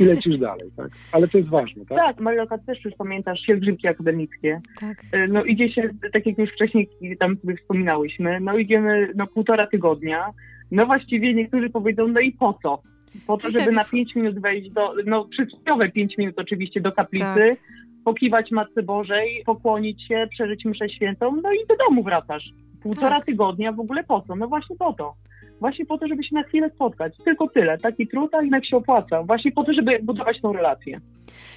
i 0.00 0.04
lecisz 0.04 0.38
dalej, 0.48 0.70
tak? 0.76 0.88
Ale 1.12 1.28
to 1.28 1.38
jest 1.38 1.50
ważne, 1.50 1.84
tak? 1.86 1.98
Tak, 1.98 2.20
Mariolka, 2.20 2.58
też 2.58 2.84
już 2.84 2.94
pamiętasz 2.94 3.46
pielgrzymki 3.46 3.88
akademickie. 3.88 4.60
Tak. 4.80 5.02
E, 5.12 5.26
no 5.26 5.44
idzie 5.44 5.72
się, 5.72 5.90
tak 6.12 6.26
jak 6.26 6.38
już 6.38 6.50
wcześniej 6.50 6.88
tam 7.18 7.36
sobie 7.36 7.56
wspominałyśmy, 7.56 8.40
no 8.40 8.58
idziemy 8.58 9.12
no 9.16 9.26
półtora 9.26 9.66
tygodnia, 9.66 10.30
no 10.70 10.86
właściwie 10.86 11.34
niektórzy 11.34 11.70
powiedzą, 11.70 12.08
no 12.08 12.20
i 12.20 12.32
po 12.32 12.58
co? 12.62 12.82
Po 13.26 13.36
to, 13.36 13.50
żeby 13.50 13.72
na 13.72 13.84
pięć 13.84 14.14
minut 14.14 14.40
wejść 14.40 14.70
do, 14.70 14.94
no 15.06 15.24
przysłowiowe 15.24 15.88
pięć 15.88 16.18
minut 16.18 16.34
oczywiście 16.38 16.80
do 16.80 16.92
kaplicy, 16.92 17.24
tak. 17.48 17.58
pokiwać 18.04 18.50
Matce 18.50 18.82
Bożej, 18.82 19.42
pokłonić 19.46 20.02
się, 20.08 20.26
przeżyć 20.30 20.64
mszę 20.64 20.88
świętą, 20.88 21.40
no 21.42 21.52
i 21.52 21.66
do 21.68 21.76
domu 21.76 22.02
wracasz. 22.02 22.52
Półtora 22.82 23.16
tak. 23.16 23.24
tygodnia 23.26 23.72
w 23.72 23.80
ogóle 23.80 24.04
po 24.04 24.20
co? 24.20 24.36
No 24.36 24.48
właśnie 24.48 24.76
po 24.76 24.92
to 24.92 25.14
Właśnie 25.60 25.86
po 25.86 25.98
to, 25.98 26.08
żeby 26.08 26.24
się 26.24 26.34
na 26.34 26.42
chwilę 26.42 26.70
spotkać. 26.70 27.16
Tylko 27.24 27.48
tyle. 27.48 27.78
Taki 27.78 28.06
trud, 28.06 28.34
a 28.34 28.42
jednak 28.42 28.66
się 28.66 28.76
opłaca. 28.76 29.22
Właśnie 29.22 29.52
po 29.52 29.64
to, 29.64 29.72
żeby 29.72 29.98
budować 30.02 30.40
tą 30.40 30.52
relację. 30.52 31.00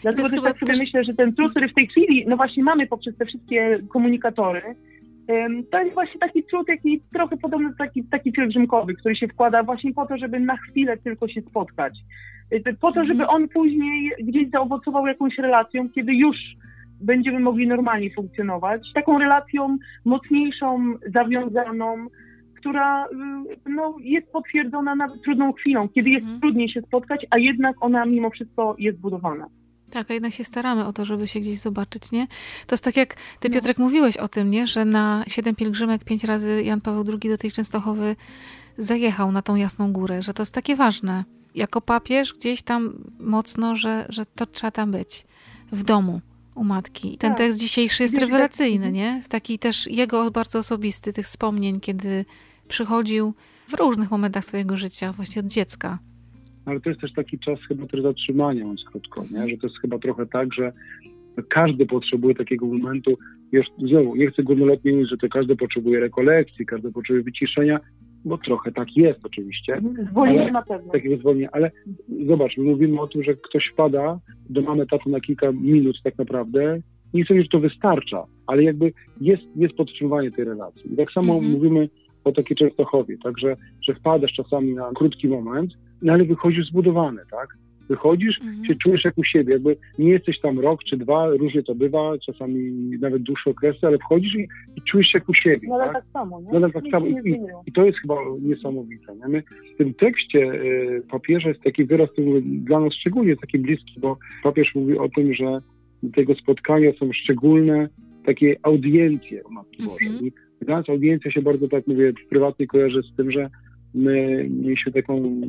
Dlatego 0.01 0.29
też 0.29 0.41
tak 0.41 0.59
sobie 0.59 0.73
też... 0.73 0.81
myślę, 0.81 1.03
że 1.03 1.13
ten 1.13 1.35
trud, 1.35 1.51
który 1.51 1.69
w 1.69 1.73
tej 1.73 1.87
chwili, 1.87 2.25
no 2.27 2.37
właśnie 2.37 2.63
mamy 2.63 2.87
poprzez 2.87 3.17
te 3.17 3.25
wszystkie 3.25 3.79
komunikatory, 3.89 4.61
to 5.71 5.81
jest 5.81 5.93
właśnie 5.93 6.19
taki 6.19 6.43
trud, 6.43 6.67
jaki 6.67 7.01
trochę 7.13 7.37
podobny 7.37 7.69
do 7.69 7.75
taki, 7.75 8.03
taki 8.03 8.31
pielgrzymkowy, 8.31 8.93
który 8.93 9.15
się 9.15 9.27
wkłada 9.27 9.63
właśnie 9.63 9.93
po 9.93 10.05
to, 10.05 10.17
żeby 10.17 10.39
na 10.39 10.57
chwilę 10.57 10.97
tylko 10.97 11.27
się 11.27 11.41
spotkać. 11.41 11.93
Y, 12.53 12.77
po 12.81 12.91
to, 12.91 13.05
żeby 13.05 13.27
on 13.27 13.49
później 13.49 14.11
gdzieś 14.19 14.49
zaowocował 14.49 15.07
jakąś 15.07 15.37
relacją, 15.37 15.89
kiedy 15.89 16.13
już 16.13 16.37
będziemy 17.01 17.39
mogli 17.39 17.67
normalnie 17.67 18.13
funkcjonować. 18.13 18.81
Taką 18.93 19.19
relacją 19.19 19.77
mocniejszą, 20.05 20.93
zawiązaną, 21.13 22.07
która 22.61 23.05
y, 23.05 23.09
no, 23.69 23.95
jest 23.99 24.27
potwierdzona 24.27 24.95
nawet 24.95 25.21
trudną 25.21 25.53
chwilą, 25.53 25.89
kiedy 25.89 26.09
jest 26.09 26.23
mhm. 26.23 26.41
trudniej 26.41 26.69
się 26.69 26.81
spotkać, 26.81 27.25
a 27.29 27.37
jednak 27.37 27.75
ona 27.79 28.05
mimo 28.05 28.29
wszystko 28.29 28.75
jest 28.79 28.97
budowana. 28.97 29.47
Tak, 29.91 30.11
a 30.11 30.13
jednak 30.13 30.33
się 30.33 30.43
staramy 30.43 30.85
o 30.85 30.93
to, 30.93 31.05
żeby 31.05 31.27
się 31.27 31.39
gdzieś 31.39 31.59
zobaczyć, 31.59 32.11
nie? 32.11 32.27
To 32.67 32.73
jest 32.73 32.83
tak 32.83 32.97
jak 32.97 33.15
ty, 33.39 33.49
no. 33.49 33.55
Piotrek, 33.55 33.77
mówiłeś 33.77 34.17
o 34.17 34.27
tym, 34.27 34.51
nie? 34.51 34.67
Że 34.67 34.85
na 34.85 35.23
siedem 35.27 35.55
pielgrzymek 35.55 36.03
pięć 36.03 36.23
razy 36.23 36.63
Jan 36.63 36.81
Paweł 36.81 37.03
II 37.07 37.31
do 37.31 37.37
tej 37.37 37.51
Częstochowy 37.51 38.15
zajechał 38.77 39.31
na 39.31 39.41
tą 39.41 39.55
Jasną 39.55 39.93
Górę, 39.93 40.21
że 40.21 40.33
to 40.33 40.41
jest 40.41 40.53
takie 40.53 40.75
ważne. 40.75 41.23
Jako 41.55 41.81
papież 41.81 42.33
gdzieś 42.33 42.61
tam 42.61 42.93
mocno, 43.19 43.75
że, 43.75 44.05
że 44.09 44.25
to 44.25 44.45
trzeba 44.45 44.71
tam 44.71 44.91
być. 44.91 45.25
W 45.71 45.83
domu 45.83 46.21
u 46.55 46.63
matki. 46.63 47.17
Ten 47.17 47.31
tak. 47.31 47.37
tekst 47.37 47.59
dzisiejszy 47.59 48.03
jest 48.03 48.17
rewelacyjny, 48.17 48.91
nie? 48.91 49.21
Taki 49.29 49.59
też 49.59 49.87
jego 49.87 50.31
bardzo 50.31 50.59
osobisty, 50.59 51.13
tych 51.13 51.25
wspomnień, 51.25 51.79
kiedy 51.79 52.25
przychodził 52.67 53.33
w 53.67 53.73
różnych 53.73 54.11
momentach 54.11 54.45
swojego 54.45 54.77
życia, 54.77 55.11
właśnie 55.11 55.39
od 55.39 55.47
dziecka 55.47 55.99
ale 56.65 56.79
to 56.79 56.89
jest 56.89 57.01
też 57.01 57.13
taki 57.13 57.39
czas 57.39 57.59
chyba 57.67 57.87
też 57.87 58.01
zatrzymania, 58.01 58.61
mówiąc 58.61 58.83
krótko, 58.91 59.25
nie? 59.31 59.49
że 59.49 59.57
to 59.57 59.67
jest 59.67 59.79
chyba 59.79 59.99
trochę 59.99 60.25
tak, 60.25 60.53
że 60.53 60.71
każdy 61.49 61.85
potrzebuje 61.85 62.35
takiego 62.35 62.65
momentu, 62.65 63.17
już 63.51 63.65
znowu, 63.89 64.15
nie 64.15 64.27
chcę 64.27 64.43
górnolotnie 64.43 64.91
mówić, 64.91 65.09
że 65.09 65.17
to 65.17 65.29
każdy 65.29 65.55
potrzebuje 65.55 65.99
rekolekcji, 65.99 66.65
każdy 66.65 66.91
potrzebuje 66.91 67.23
wyciszenia, 67.23 67.79
bo 68.25 68.37
trochę 68.37 68.71
tak 68.71 68.97
jest 68.97 69.25
oczywiście. 69.25 69.81
Zwolnienie 70.11 70.51
na 70.51 70.61
pewno. 70.61 70.91
Takiego 70.91 71.17
zwolnienia, 71.17 71.49
ale 71.51 71.71
zobacz, 72.27 72.57
my 72.57 72.63
mówimy 72.63 73.01
o 73.01 73.07
tym, 73.07 73.23
że 73.23 73.35
ktoś 73.35 73.69
wpada 73.73 74.19
do 74.49 74.61
mamy 74.61 74.87
taty 74.87 75.09
na 75.09 75.19
kilka 75.19 75.51
minut 75.51 75.95
tak 76.03 76.17
naprawdę, 76.17 76.81
nie 77.13 77.23
chcę, 77.23 77.41
że 77.41 77.47
to 77.47 77.59
wystarcza, 77.59 78.25
ale 78.47 78.63
jakby 78.63 78.93
jest, 79.21 79.43
jest 79.55 79.73
podtrzymywanie 79.73 80.31
tej 80.31 80.45
relacji. 80.45 80.93
I 80.93 80.95
tak 80.95 81.11
samo 81.11 81.33
mhm. 81.33 81.51
mówimy 81.51 81.89
takiej 82.31 82.57
Częstochowie, 82.57 83.17
także, 83.23 83.55
że 83.81 83.93
wpadasz 83.93 84.33
czasami 84.33 84.73
na 84.73 84.91
krótki 84.95 85.27
moment, 85.27 85.71
no 86.01 86.13
ale 86.13 86.25
wychodzisz 86.25 86.67
zbudowany, 86.67 87.21
tak? 87.31 87.57
Wychodzisz, 87.89 88.41
mhm. 88.41 88.65
się 88.65 88.75
czujesz 88.75 89.05
jak 89.05 89.17
u 89.17 89.23
siebie, 89.23 89.53
jakby 89.53 89.77
nie 89.99 90.09
jesteś 90.09 90.39
tam 90.39 90.59
rok 90.59 90.83
czy 90.83 90.97
dwa, 90.97 91.29
różnie 91.29 91.63
to 91.63 91.75
bywa, 91.75 92.17
czasami 92.25 92.71
nawet 93.01 93.23
dłuższe 93.23 93.49
okresy, 93.49 93.87
ale 93.87 93.97
wchodzisz 93.97 94.35
i, 94.35 94.47
i 94.75 94.81
czujesz 94.81 95.07
się 95.07 95.17
jak 95.17 95.29
u 95.29 95.33
siebie. 95.33 95.67
No 95.67 95.75
ale 95.75 95.85
tak, 95.85 95.93
tak 95.93 96.05
samo, 96.13 96.41
nie? 96.41 96.59
No, 96.59 96.69
tak 96.69 96.83
samo. 96.91 97.05
I, 97.05 97.39
i, 97.65 97.71
to 97.71 97.85
jest 97.85 97.99
chyba 97.99 98.15
niesamowite. 98.41 99.15
Nie? 99.15 99.27
My 99.27 99.43
w 99.73 99.77
tym 99.77 99.93
tekście 99.93 100.39
y, 100.39 101.03
papieża 101.11 101.49
jest 101.49 101.61
taki 101.61 101.85
wyraz, 101.85 102.09
który 102.11 102.41
dla 102.41 102.79
nas 102.79 102.93
szczególnie 102.93 103.37
taki 103.37 103.59
bliski, 103.59 103.99
bo 103.99 104.17
papież 104.43 104.75
mówi 104.75 104.97
o 104.97 105.09
tym, 105.09 105.33
że 105.33 105.61
tego 106.15 106.35
spotkania 106.35 106.91
są 106.99 107.13
szczególne 107.13 107.89
takie 108.25 108.55
audiencje 108.63 109.43
o 109.43 109.49
Matki 109.49 109.83
Bożej. 109.83 110.07
Mhm. 110.07 110.31
Nas 110.67 110.89
audiencja 110.89 111.31
się 111.31 111.41
bardzo, 111.41 111.67
tak 111.67 111.87
mówię, 111.87 112.13
prywatnie 112.29 112.67
kojarzy 112.67 113.01
z 113.03 113.15
tym, 113.15 113.31
że 113.31 113.49
my 113.93 114.47
mieliśmy 114.49 114.91
taką 114.91 115.41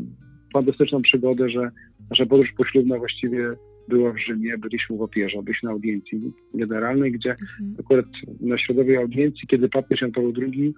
fantastyczną 0.53 1.03
przygodę, 1.03 1.49
że 1.49 1.71
nasza 2.11 2.27
podróż 2.27 2.53
poślubna 2.57 2.99
właściwie 2.99 3.55
była 3.89 4.13
w 4.13 4.19
Rzymie, 4.19 4.59
byliśmy 4.59 4.97
w 4.97 5.03
opierze, 5.03 5.43
byliśmy 5.43 5.67
na 5.67 5.73
audiencji 5.73 6.33
generalnej, 6.55 7.13
gdzie 7.13 7.31
mhm. 7.31 7.75
akurat 7.81 8.07
na 8.41 8.59
środowej 8.59 8.97
audiencji, 8.97 9.49
kiedy 9.49 9.69
papież 9.69 10.01
Jan 10.01 10.13
Paweł 10.13 10.33
II 10.39 10.75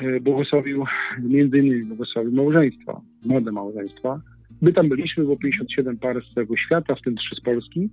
e, 0.00 0.20
błogosławił, 0.20 0.84
między 1.22 1.58
innymi 1.58 1.84
błogosławił 1.84 2.32
małżeństwa, 2.32 3.00
młode 3.26 3.52
małżeństwa, 3.52 4.20
My 4.62 4.72
tam 4.72 4.88
byliśmy, 4.88 5.24
było 5.24 5.36
57 5.36 5.98
par 5.98 6.22
z 6.24 6.34
całego 6.34 6.56
świata, 6.56 6.94
w 6.94 7.02
tym 7.02 7.16
trzy 7.16 7.36
z 7.36 7.40
Polski. 7.40 7.88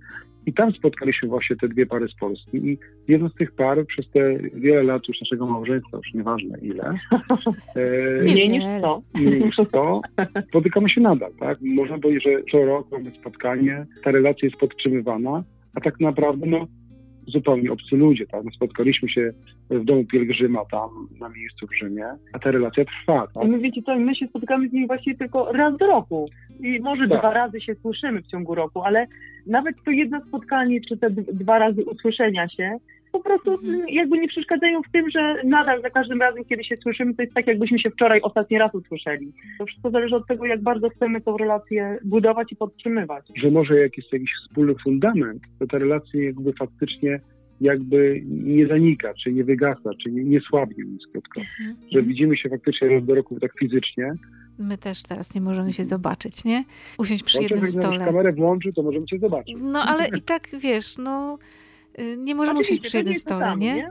I 0.46 0.52
tam 0.52 0.72
spotkaliśmy 0.72 1.28
właśnie 1.28 1.56
te 1.56 1.68
dwie 1.68 1.86
pary 1.86 2.08
z 2.08 2.14
Polski. 2.14 2.56
I 2.56 2.78
jedną 3.08 3.28
z 3.28 3.34
tych 3.34 3.52
par 3.52 3.86
przez 3.86 4.10
te 4.10 4.38
wiele 4.54 4.82
lat 4.82 5.08
już 5.08 5.20
naszego 5.20 5.46
małżeństwa, 5.46 5.96
już 5.96 6.14
nieważne 6.14 6.58
ile, 6.62 6.84
e, 7.76 8.22
mniej 8.22 8.48
niż 8.48 8.64
to, 8.82 9.02
mniej 9.14 9.44
niż 9.44 9.56
to, 9.72 10.00
spotykamy 10.48 10.90
się 10.90 11.00
nadal. 11.00 11.32
Tak? 11.40 11.58
Można 11.60 11.98
powiedzieć, 11.98 12.24
że 12.24 12.30
co 12.52 12.64
rok 12.64 12.86
mamy 12.92 13.10
spotkanie, 13.20 13.86
ta 14.04 14.10
relacja 14.10 14.46
jest 14.46 14.60
podtrzymywana, 14.60 15.44
a 15.74 15.80
tak 15.80 16.00
naprawdę 16.00 16.46
no, 16.46 16.66
zupełnie 17.26 17.72
obcy 17.72 17.96
ludzie, 17.96 18.26
tak? 18.26 18.44
My 18.44 18.50
spotkaliśmy 18.50 19.08
się 19.08 19.32
w 19.70 19.84
domu 19.84 20.04
pielgrzyma 20.04 20.60
tam 20.70 20.90
na 21.20 21.28
miejscu 21.28 21.66
w 21.66 21.76
Rzymie, 21.76 22.06
a 22.32 22.38
ta 22.38 22.50
relacja 22.50 22.84
trwa, 22.84 23.26
tak? 23.34 23.44
My 23.50 23.58
wiecie 23.58 23.82
co, 23.82 23.96
my 23.96 24.16
się 24.16 24.26
spotykamy 24.26 24.68
z 24.68 24.72
nimi 24.72 24.86
właściwie 24.86 25.16
tylko 25.16 25.52
raz 25.52 25.76
do 25.76 25.86
roku 25.86 26.28
i 26.60 26.80
może 26.80 27.08
tak. 27.08 27.18
dwa 27.18 27.32
razy 27.32 27.60
się 27.60 27.74
słyszymy 27.74 28.22
w 28.22 28.26
ciągu 28.26 28.54
roku, 28.54 28.82
ale 28.82 29.06
nawet 29.46 29.76
to 29.84 29.90
jedno 29.90 30.20
spotkanie, 30.26 30.80
czy 30.88 30.96
te 30.96 31.10
dwa 31.10 31.58
razy 31.58 31.84
usłyszenia 31.84 32.48
się, 32.48 32.76
po 33.12 33.20
prostu 33.20 33.52
mhm. 33.52 33.88
jakby 33.88 34.18
nie 34.18 34.28
przeszkadzają 34.28 34.82
w 34.82 34.92
tym, 34.92 35.10
że 35.10 35.42
nadal 35.44 35.82
za 35.82 35.90
każdym 35.90 36.20
razem, 36.20 36.44
kiedy 36.44 36.64
się 36.64 36.76
słyszymy, 36.76 37.14
to 37.14 37.22
jest 37.22 37.34
tak, 37.34 37.46
jakbyśmy 37.46 37.78
się 37.78 37.90
wczoraj 37.90 38.20
ostatni 38.20 38.58
raz 38.58 38.74
usłyszeli. 38.74 39.32
To 39.58 39.66
wszystko 39.66 39.90
zależy 39.90 40.16
od 40.16 40.26
tego, 40.26 40.46
jak 40.46 40.62
bardzo 40.62 40.88
chcemy 40.88 41.20
tą 41.20 41.36
relację 41.36 41.98
budować 42.04 42.52
i 42.52 42.56
podtrzymywać. 42.56 43.24
Że 43.36 43.50
może 43.50 43.80
jak 43.80 43.96
jest 43.96 44.12
jakiś 44.12 44.30
wspólny 44.42 44.74
fundament, 44.84 45.42
to 45.58 45.66
ta 45.66 45.78
relacja 45.78 46.24
jakby 46.24 46.52
faktycznie 46.52 47.20
jakby 47.60 48.22
nie 48.26 48.66
zanika, 48.66 49.14
czy 49.14 49.32
nie 49.32 49.44
wygasa, 49.44 49.90
czy 50.02 50.10
nie, 50.12 50.24
nie 50.24 50.40
słabnie, 50.40 50.84
mówiąc 50.84 51.06
krótko. 51.12 51.40
Mhm. 51.40 51.76
Że 51.92 52.02
widzimy 52.02 52.36
się 52.36 52.48
faktycznie 52.48 52.88
raz 52.88 53.04
do 53.04 53.14
roku 53.14 53.40
tak 53.40 53.52
fizycznie, 53.58 54.12
My 54.60 54.78
też 54.78 55.02
teraz 55.02 55.34
nie 55.34 55.40
możemy 55.40 55.72
się 55.72 55.84
zobaczyć, 55.84 56.44
nie? 56.44 56.64
Usiąść 56.98 57.22
przy 57.22 57.42
jednym 57.42 57.66
stole. 57.66 57.96
Jak 57.96 58.04
kamerę 58.04 58.32
włączy, 58.32 58.72
to 58.72 58.82
możemy 58.82 59.06
cię 59.06 59.18
zobaczyć. 59.18 59.56
No 59.60 59.82
ale 59.82 60.08
i 60.08 60.22
tak, 60.22 60.48
wiesz, 60.60 60.98
no 60.98 61.38
nie 62.18 62.34
możemy 62.34 62.60
usiąść 62.60 62.80
przy 62.80 62.96
jednym 62.96 63.14
stole, 63.14 63.56
nie? 63.56 63.74
nie? 63.74 63.90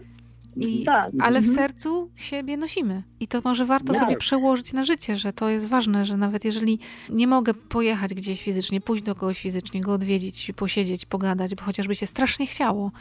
I, 0.55 0.83
tak. 0.83 1.11
Ale 1.19 1.41
w 1.41 1.49
mhm. 1.49 1.55
sercu 1.55 2.09
siebie 2.15 2.57
nosimy. 2.57 3.03
I 3.19 3.27
to 3.27 3.41
może 3.43 3.65
warto 3.65 3.93
tak. 3.93 4.01
sobie 4.01 4.17
przełożyć 4.17 4.73
na 4.73 4.83
życie, 4.83 5.15
że 5.15 5.33
to 5.33 5.49
jest 5.49 5.65
ważne, 5.65 6.05
że 6.05 6.17
nawet 6.17 6.45
jeżeli 6.45 6.79
nie 7.09 7.27
mogę 7.27 7.53
pojechać 7.53 8.13
gdzieś 8.13 8.43
fizycznie, 8.43 8.81
pójść 8.81 9.03
do 9.03 9.15
kogoś 9.15 9.41
fizycznie, 9.41 9.81
go 9.81 9.93
odwiedzić, 9.93 10.51
posiedzieć, 10.55 11.05
pogadać, 11.05 11.55
bo 11.55 11.63
chociażby 11.63 11.95
się 11.95 12.07
strasznie 12.07 12.47
chciało, 12.47 12.91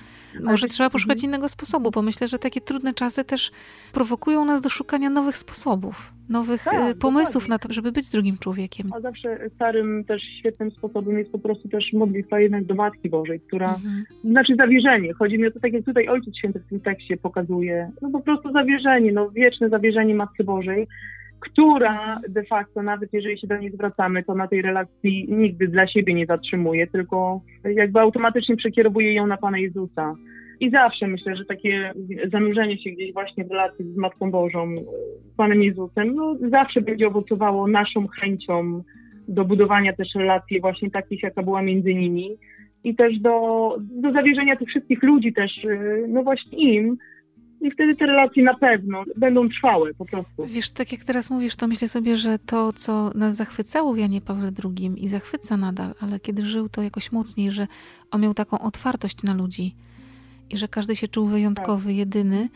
może 0.40 0.66
tak. 0.66 0.74
trzeba 0.74 0.90
poszukać 0.90 1.16
mhm. 1.16 1.30
innego 1.30 1.48
sposobu, 1.48 1.90
bo 1.90 2.02
myślę, 2.02 2.28
że 2.28 2.38
takie 2.38 2.60
trudne 2.60 2.94
czasy 2.94 3.24
też 3.24 3.50
prowokują 3.92 4.44
nas 4.44 4.60
do 4.60 4.68
szukania 4.68 5.10
nowych 5.10 5.36
sposobów, 5.36 6.12
nowych 6.28 6.64
tak, 6.64 6.90
y, 6.90 6.94
pomysłów 6.94 7.44
dokładnie. 7.44 7.54
na 7.54 7.58
to, 7.58 7.72
żeby 7.72 7.92
być 7.92 8.10
drugim 8.10 8.38
człowiekiem. 8.38 8.92
A 8.92 9.00
zawsze 9.00 9.50
starym 9.54 10.04
też 10.04 10.22
świetnym 10.38 10.70
sposobem 10.70 11.18
jest 11.18 11.32
po 11.32 11.38
prostu 11.38 11.68
też 11.68 11.92
modlitwa 11.92 12.40
jednak 12.40 12.64
do 12.64 12.74
Matki 12.74 13.08
Bożej, 13.08 13.40
która, 13.40 13.74
mhm. 13.74 14.04
znaczy 14.24 14.54
zawierzenie. 14.56 15.12
Chodzi 15.12 15.38
mi 15.38 15.46
o 15.46 15.50
to, 15.50 15.60
tak 15.60 15.72
jak 15.72 15.84
tutaj 15.84 16.08
Ojciec 16.08 16.36
Święty 16.36 16.60
w 16.60 16.68
tym 16.68 16.80
tekście 16.80 17.16
pokazuje, 17.16 17.90
no 18.02 18.10
po 18.10 18.20
prostu 18.20 18.52
zawierzenie, 18.52 19.12
no 19.12 19.30
wieczne 19.30 19.68
zawierzenie 19.68 20.14
Matki 20.14 20.44
Bożej, 20.44 20.86
która 21.40 22.20
de 22.28 22.44
facto, 22.44 22.82
nawet 22.82 23.12
jeżeli 23.12 23.38
się 23.38 23.46
do 23.46 23.56
niej 23.56 23.72
zwracamy, 23.72 24.24
to 24.24 24.34
na 24.34 24.48
tej 24.48 24.62
relacji 24.62 25.26
nigdy 25.28 25.68
dla 25.68 25.86
siebie 25.86 26.14
nie 26.14 26.26
zatrzymuje, 26.26 26.86
tylko 26.86 27.40
jakby 27.64 28.00
automatycznie 28.00 28.56
przekierowuje 28.56 29.14
ją 29.14 29.26
na 29.26 29.36
Pana 29.36 29.58
Jezusa. 29.58 30.14
I 30.60 30.70
zawsze 30.70 31.06
myślę, 31.06 31.36
że 31.36 31.44
takie 31.44 31.92
zanurzenie 32.32 32.78
się 32.78 32.90
gdzieś 32.90 33.12
właśnie 33.12 33.44
w 33.44 33.50
relacji 33.50 33.84
z 33.84 33.96
Matką 33.96 34.30
Bożą, 34.30 34.74
z 35.32 35.36
Panem 35.36 35.62
Jezusem, 35.62 36.14
no 36.14 36.36
zawsze 36.50 36.80
będzie 36.80 37.08
owocowało 37.08 37.68
naszą 37.68 38.06
chęcią 38.06 38.82
do 39.28 39.44
budowania 39.44 39.92
też 39.92 40.14
relacji 40.14 40.60
właśnie 40.60 40.90
takich, 40.90 41.22
jaka 41.22 41.42
była 41.42 41.62
między 41.62 41.94
nimi 41.94 42.36
i 42.84 42.96
też 42.96 43.18
do, 43.18 43.76
do 43.80 44.12
zawierzenia 44.12 44.56
tych 44.56 44.68
wszystkich 44.68 45.02
ludzi 45.02 45.32
też, 45.32 45.66
no 46.08 46.22
właśnie 46.22 46.74
im, 46.74 46.96
i 47.60 47.70
wtedy 47.70 47.96
te 47.96 48.06
relacje 48.06 48.42
na 48.42 48.54
pewno 48.54 49.04
będą 49.16 49.48
trwałe 49.48 49.94
po 49.94 50.04
prostu. 50.04 50.46
Wiesz, 50.46 50.70
tak 50.70 50.92
jak 50.92 51.04
teraz 51.04 51.30
mówisz, 51.30 51.56
to 51.56 51.68
myślę 51.68 51.88
sobie, 51.88 52.16
że 52.16 52.38
to, 52.38 52.72
co 52.72 53.10
nas 53.14 53.36
zachwycało 53.36 53.94
w 53.94 53.98
Janie 53.98 54.20
Pawle 54.20 54.50
II 54.64 54.92
i 54.96 55.08
zachwyca 55.08 55.56
nadal, 55.56 55.94
ale 56.00 56.20
kiedy 56.20 56.42
żył 56.42 56.68
to 56.68 56.82
jakoś 56.82 57.12
mocniej, 57.12 57.50
że 57.50 57.66
on 58.10 58.20
miał 58.20 58.34
taką 58.34 58.58
otwartość 58.58 59.22
na 59.22 59.34
ludzi 59.34 59.74
i 60.50 60.56
że 60.56 60.68
każdy 60.68 60.96
się 60.96 61.08
czuł 61.08 61.26
wyjątkowy, 61.26 61.88
tak. 61.88 61.96
jedyny, 61.96 62.48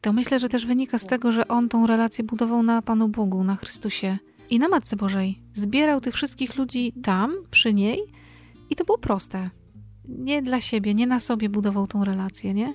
to 0.00 0.12
myślę, 0.12 0.38
że 0.38 0.48
też 0.48 0.66
wynika 0.66 0.98
z 0.98 1.02
tak. 1.02 1.10
tego, 1.10 1.32
że 1.32 1.48
on 1.48 1.68
tą 1.68 1.86
relację 1.86 2.24
budował 2.24 2.62
na 2.62 2.82
Panu 2.82 3.08
Bogu, 3.08 3.44
na 3.44 3.56
Chrystusie 3.56 4.18
i 4.50 4.58
na 4.58 4.68
Matce 4.68 4.96
Bożej. 4.96 5.38
Zbierał 5.54 6.00
tych 6.00 6.14
wszystkich 6.14 6.56
ludzi 6.56 6.92
tam, 7.02 7.34
przy 7.50 7.74
niej 7.74 8.00
i 8.70 8.76
to 8.76 8.84
było 8.84 8.98
proste 8.98 9.50
nie 10.08 10.42
dla 10.42 10.60
siebie, 10.60 10.94
nie 10.94 11.06
na 11.06 11.20
sobie 11.20 11.48
budował 11.48 11.86
tą 11.86 12.04
relację, 12.04 12.54
nie? 12.54 12.74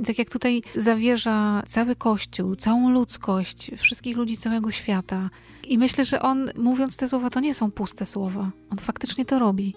I 0.00 0.04
tak 0.04 0.18
jak 0.18 0.30
tutaj 0.30 0.62
zawierza 0.76 1.62
cały 1.66 1.96
Kościół, 1.96 2.56
całą 2.56 2.90
ludzkość, 2.90 3.70
wszystkich 3.76 4.16
ludzi 4.16 4.36
całego 4.36 4.70
świata. 4.70 5.30
I 5.68 5.78
myślę, 5.78 6.04
że 6.04 6.22
on, 6.22 6.50
mówiąc 6.56 6.96
te 6.96 7.08
słowa, 7.08 7.30
to 7.30 7.40
nie 7.40 7.54
są 7.54 7.70
puste 7.70 8.06
słowa. 8.06 8.50
On 8.70 8.78
faktycznie 8.78 9.24
to 9.24 9.38
robi. 9.38 9.74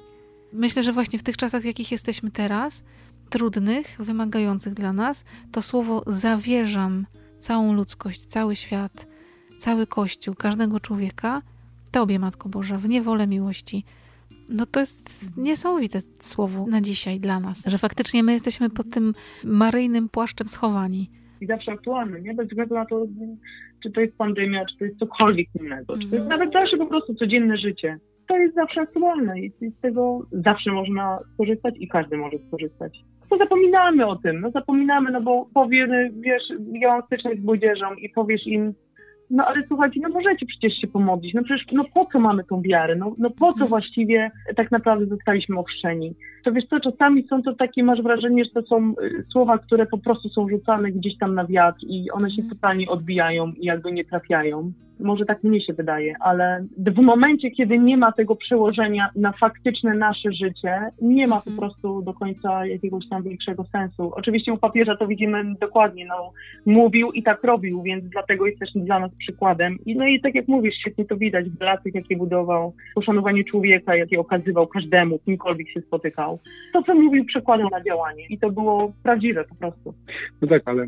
Myślę, 0.53 0.83
że 0.83 0.93
właśnie 0.93 1.19
w 1.19 1.23
tych 1.23 1.37
czasach, 1.37 1.61
w 1.61 1.65
jakich 1.65 1.91
jesteśmy 1.91 2.31
teraz, 2.31 2.83
trudnych, 3.29 3.97
wymagających 3.99 4.73
dla 4.73 4.93
nas, 4.93 5.25
to 5.51 5.61
słowo 5.61 6.03
zawierzam 6.07 7.05
całą 7.39 7.73
ludzkość, 7.73 8.25
cały 8.25 8.55
świat, 8.55 9.07
cały 9.59 9.87
Kościół, 9.87 10.35
każdego 10.35 10.79
człowieka, 10.79 11.41
Tobie, 11.91 12.19
Matko 12.19 12.49
Boża, 12.49 12.77
w 12.77 12.89
niewolę 12.89 13.27
miłości. 13.27 13.83
No 14.49 14.65
to 14.65 14.79
jest 14.79 15.37
niesamowite 15.37 15.99
słowo 16.19 16.65
na 16.67 16.81
dzisiaj 16.81 17.19
dla 17.19 17.39
nas, 17.39 17.63
że 17.67 17.77
faktycznie 17.77 18.23
my 18.23 18.33
jesteśmy 18.33 18.69
pod 18.69 18.89
tym 18.89 19.13
maryjnym 19.43 20.09
płaszczem 20.09 20.47
schowani. 20.47 21.09
I 21.41 21.45
zawsze 21.45 21.71
aktualny, 21.71 22.21
nie? 22.21 22.33
Bez 22.33 22.47
względu 22.47 22.75
na 22.75 22.85
to, 22.85 23.05
czy 23.83 23.91
to 23.91 24.01
jest 24.01 24.17
pandemia, 24.17 24.65
czy 24.65 24.77
to 24.77 24.85
jest 24.85 24.99
cokolwiek 24.99 25.47
innego, 25.61 25.93
czy 25.93 26.09
to 26.09 26.15
jest 26.15 26.25
mhm. 26.25 26.29
nawet 26.29 26.53
nasze 26.53 26.77
po 26.77 26.87
prostu 26.87 27.15
codzienne 27.15 27.57
życie. 27.57 27.99
To 28.27 28.37
jest 28.37 28.55
zawsze 28.55 28.81
aktualne 28.81 29.39
i 29.39 29.49
z 29.49 29.81
tego 29.81 30.27
zawsze 30.31 30.71
można 30.71 31.19
skorzystać 31.33 31.75
i 31.79 31.87
każdy 31.87 32.17
może 32.17 32.37
skorzystać. 32.47 32.99
To 33.29 33.37
zapominamy 33.37 34.07
o 34.07 34.15
tym, 34.15 34.41
no 34.41 34.51
zapominamy, 34.51 35.11
no 35.11 35.21
bo 35.21 35.47
powiemy, 35.53 36.11
wiesz, 36.19 36.43
ja 36.71 36.87
mam 36.89 37.01
styczność 37.05 37.41
z 37.41 37.43
młodzieżą 37.43 37.93
i 37.93 38.09
powiesz 38.09 38.47
im, 38.47 38.73
no 39.29 39.45
ale 39.45 39.63
słuchajcie, 39.67 39.99
no 40.03 40.09
możecie 40.09 40.45
przecież 40.45 40.81
się 40.81 40.87
pomodlić. 40.87 41.33
No 41.33 41.43
przecież, 41.43 41.65
no 41.71 41.83
po 41.93 42.05
co 42.05 42.19
mamy 42.19 42.43
tą 42.43 42.61
wiarę? 42.61 42.95
No, 42.95 43.13
no 43.17 43.29
po 43.29 43.45
co 43.45 43.51
mhm. 43.51 43.69
właściwie 43.69 44.31
tak 44.55 44.71
naprawdę 44.71 45.05
zostaliśmy 45.05 45.59
ochrzczeni? 45.59 46.15
To 46.45 46.51
wiesz 46.51 46.65
co, 46.69 46.79
czasami 46.79 47.27
są 47.27 47.43
to 47.43 47.53
takie, 47.55 47.83
masz 47.83 48.01
wrażenie, 48.01 48.45
że 48.45 48.51
to 48.51 48.61
są 48.61 48.91
y, 48.91 49.25
słowa, 49.31 49.57
które 49.57 49.85
po 49.85 49.97
prostu 49.97 50.29
są 50.29 50.49
rzucane 50.49 50.91
gdzieś 50.91 51.17
tam 51.17 51.35
na 51.35 51.45
wiatr 51.45 51.79
i 51.87 52.11
one 52.11 52.29
się 52.29 52.41
mhm. 52.41 52.55
totalnie 52.55 52.89
odbijają 52.89 53.47
i 53.47 53.65
jakby 53.65 53.91
nie 53.91 54.05
trafiają. 54.05 54.71
Może 54.99 55.25
tak 55.25 55.43
mnie 55.43 55.61
się 55.61 55.73
wydaje, 55.73 56.13
ale 56.19 56.65
w 56.77 56.99
momencie, 57.01 57.51
kiedy 57.51 57.79
nie 57.79 57.97
ma 57.97 58.11
tego 58.11 58.35
przełożenia 58.35 59.09
na 59.15 59.31
faktyczne 59.31 59.93
nasze 59.93 60.31
życie, 60.31 60.91
nie 61.01 61.27
ma 61.27 61.41
po 61.41 61.49
mhm. 61.49 61.57
prostu 61.57 62.01
do 62.01 62.13
końca 62.13 62.65
jakiegoś 62.65 63.09
tam 63.09 63.23
większego 63.23 63.63
sensu. 63.63 64.11
Oczywiście 64.15 64.53
u 64.53 64.57
papieża 64.57 64.97
to 64.97 65.07
widzimy 65.07 65.43
dokładnie, 65.61 66.05
no, 66.05 66.31
mówił 66.65 67.11
i 67.11 67.23
tak 67.23 67.43
robił, 67.43 67.81
więc 67.83 68.05
dlatego 68.05 68.45
jest 68.45 68.59
też 68.59 68.69
dla 68.75 68.99
nas 68.99 69.11
przykładem. 69.15 69.77
I, 69.85 69.95
no 69.95 70.07
i 70.07 70.21
tak 70.21 70.35
jak 70.35 70.47
mówisz, 70.47 70.75
świetnie 70.75 71.05
to 71.05 71.17
widać 71.17 71.49
w 71.49 71.61
relacjach, 71.61 71.95
jakie 71.95 72.17
budował, 72.17 72.73
poszanowanie 72.95 73.43
człowieka, 73.43 73.95
jakie 73.95 74.19
okazywał 74.19 74.67
każdemu, 74.67 75.19
kimkolwiek 75.19 75.69
się 75.69 75.81
spotykał. 75.81 76.39
To, 76.73 76.83
co 76.83 76.95
mówił, 76.95 77.25
przekładał 77.25 77.69
na 77.69 77.83
działanie 77.83 78.27
i 78.29 78.39
to 78.39 78.49
było 78.49 78.93
prawdziwe 79.03 79.43
po 79.43 79.55
prostu. 79.55 79.93
No 80.41 80.47
tak, 80.47 80.61
ale 80.65 80.87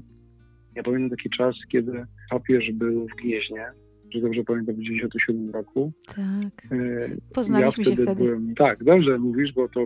ja 0.76 0.84
pamiętam 0.84 1.18
taki 1.18 1.30
czas, 1.30 1.56
kiedy 1.72 2.06
papież 2.30 2.72
był 2.72 3.08
w 3.08 3.16
Gnieźnie 3.16 3.66
że 4.14 4.22
dobrze 4.22 4.44
pamiętam, 4.44 4.76
w 4.76 4.78
1997 4.78 5.50
roku. 5.50 5.92
Tak. 6.08 6.72
E, 6.72 7.10
Poznaliśmy 7.34 7.84
ja 7.84 7.86
wtedy 7.86 8.02
się 8.02 8.08
wtedy. 8.08 8.24
Byłem, 8.24 8.56
tak, 8.56 8.84
dobrze 8.84 9.18
mówisz, 9.18 9.54
bo 9.54 9.68
to 9.70 9.86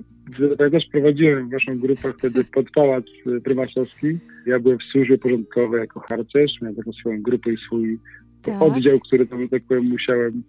ja 0.59 0.69
też 0.69 0.86
prowadziłem 0.91 1.49
waszą 1.49 1.79
grupę 1.79 2.13
wtedy 2.17 2.43
pod 2.43 2.65
Pałac 2.75 3.05
Prymasowski. 3.43 4.17
Ja 4.45 4.59
byłem 4.59 4.77
w 4.77 4.83
służbie 4.91 5.17
porządkowej 5.17 5.79
jako 5.79 5.99
harcerz, 5.99 6.62
miałem 6.62 6.75
taką 6.75 6.93
swoją 6.93 7.21
grupę 7.21 7.53
i 7.53 7.57
swój 7.57 7.99
tak. 8.41 8.62
oddział, 8.62 8.99
który 8.99 9.27
tam, 9.27 9.49
tak 9.49 9.63
powiem, 9.63 9.86
musiałem 9.86 10.43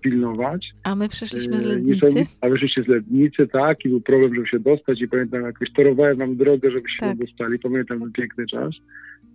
pilnować. 0.00 0.66
A 0.82 0.94
my 0.94 1.08
przeszliśmy 1.08 1.58
z 1.58 1.66
e, 1.66 1.68
Lednicy. 1.68 2.26
A 2.40 2.48
wyszliście 2.48 2.82
z 2.82 2.88
Lednicy, 2.88 3.48
tak, 3.52 3.84
i 3.84 3.88
był 3.88 4.00
problem, 4.00 4.34
żeby 4.34 4.46
się 4.46 4.58
dostać 4.58 5.00
i 5.00 5.08
pamiętam, 5.08 5.42
jakoś 5.42 5.72
torowałem 5.72 6.18
wam 6.18 6.36
drogę, 6.36 6.70
żebyście 6.70 7.00
tak. 7.00 7.18
dostali. 7.18 7.58
Pamiętam 7.58 8.00
ten 8.00 8.12
piękny 8.12 8.46
czas. 8.46 8.74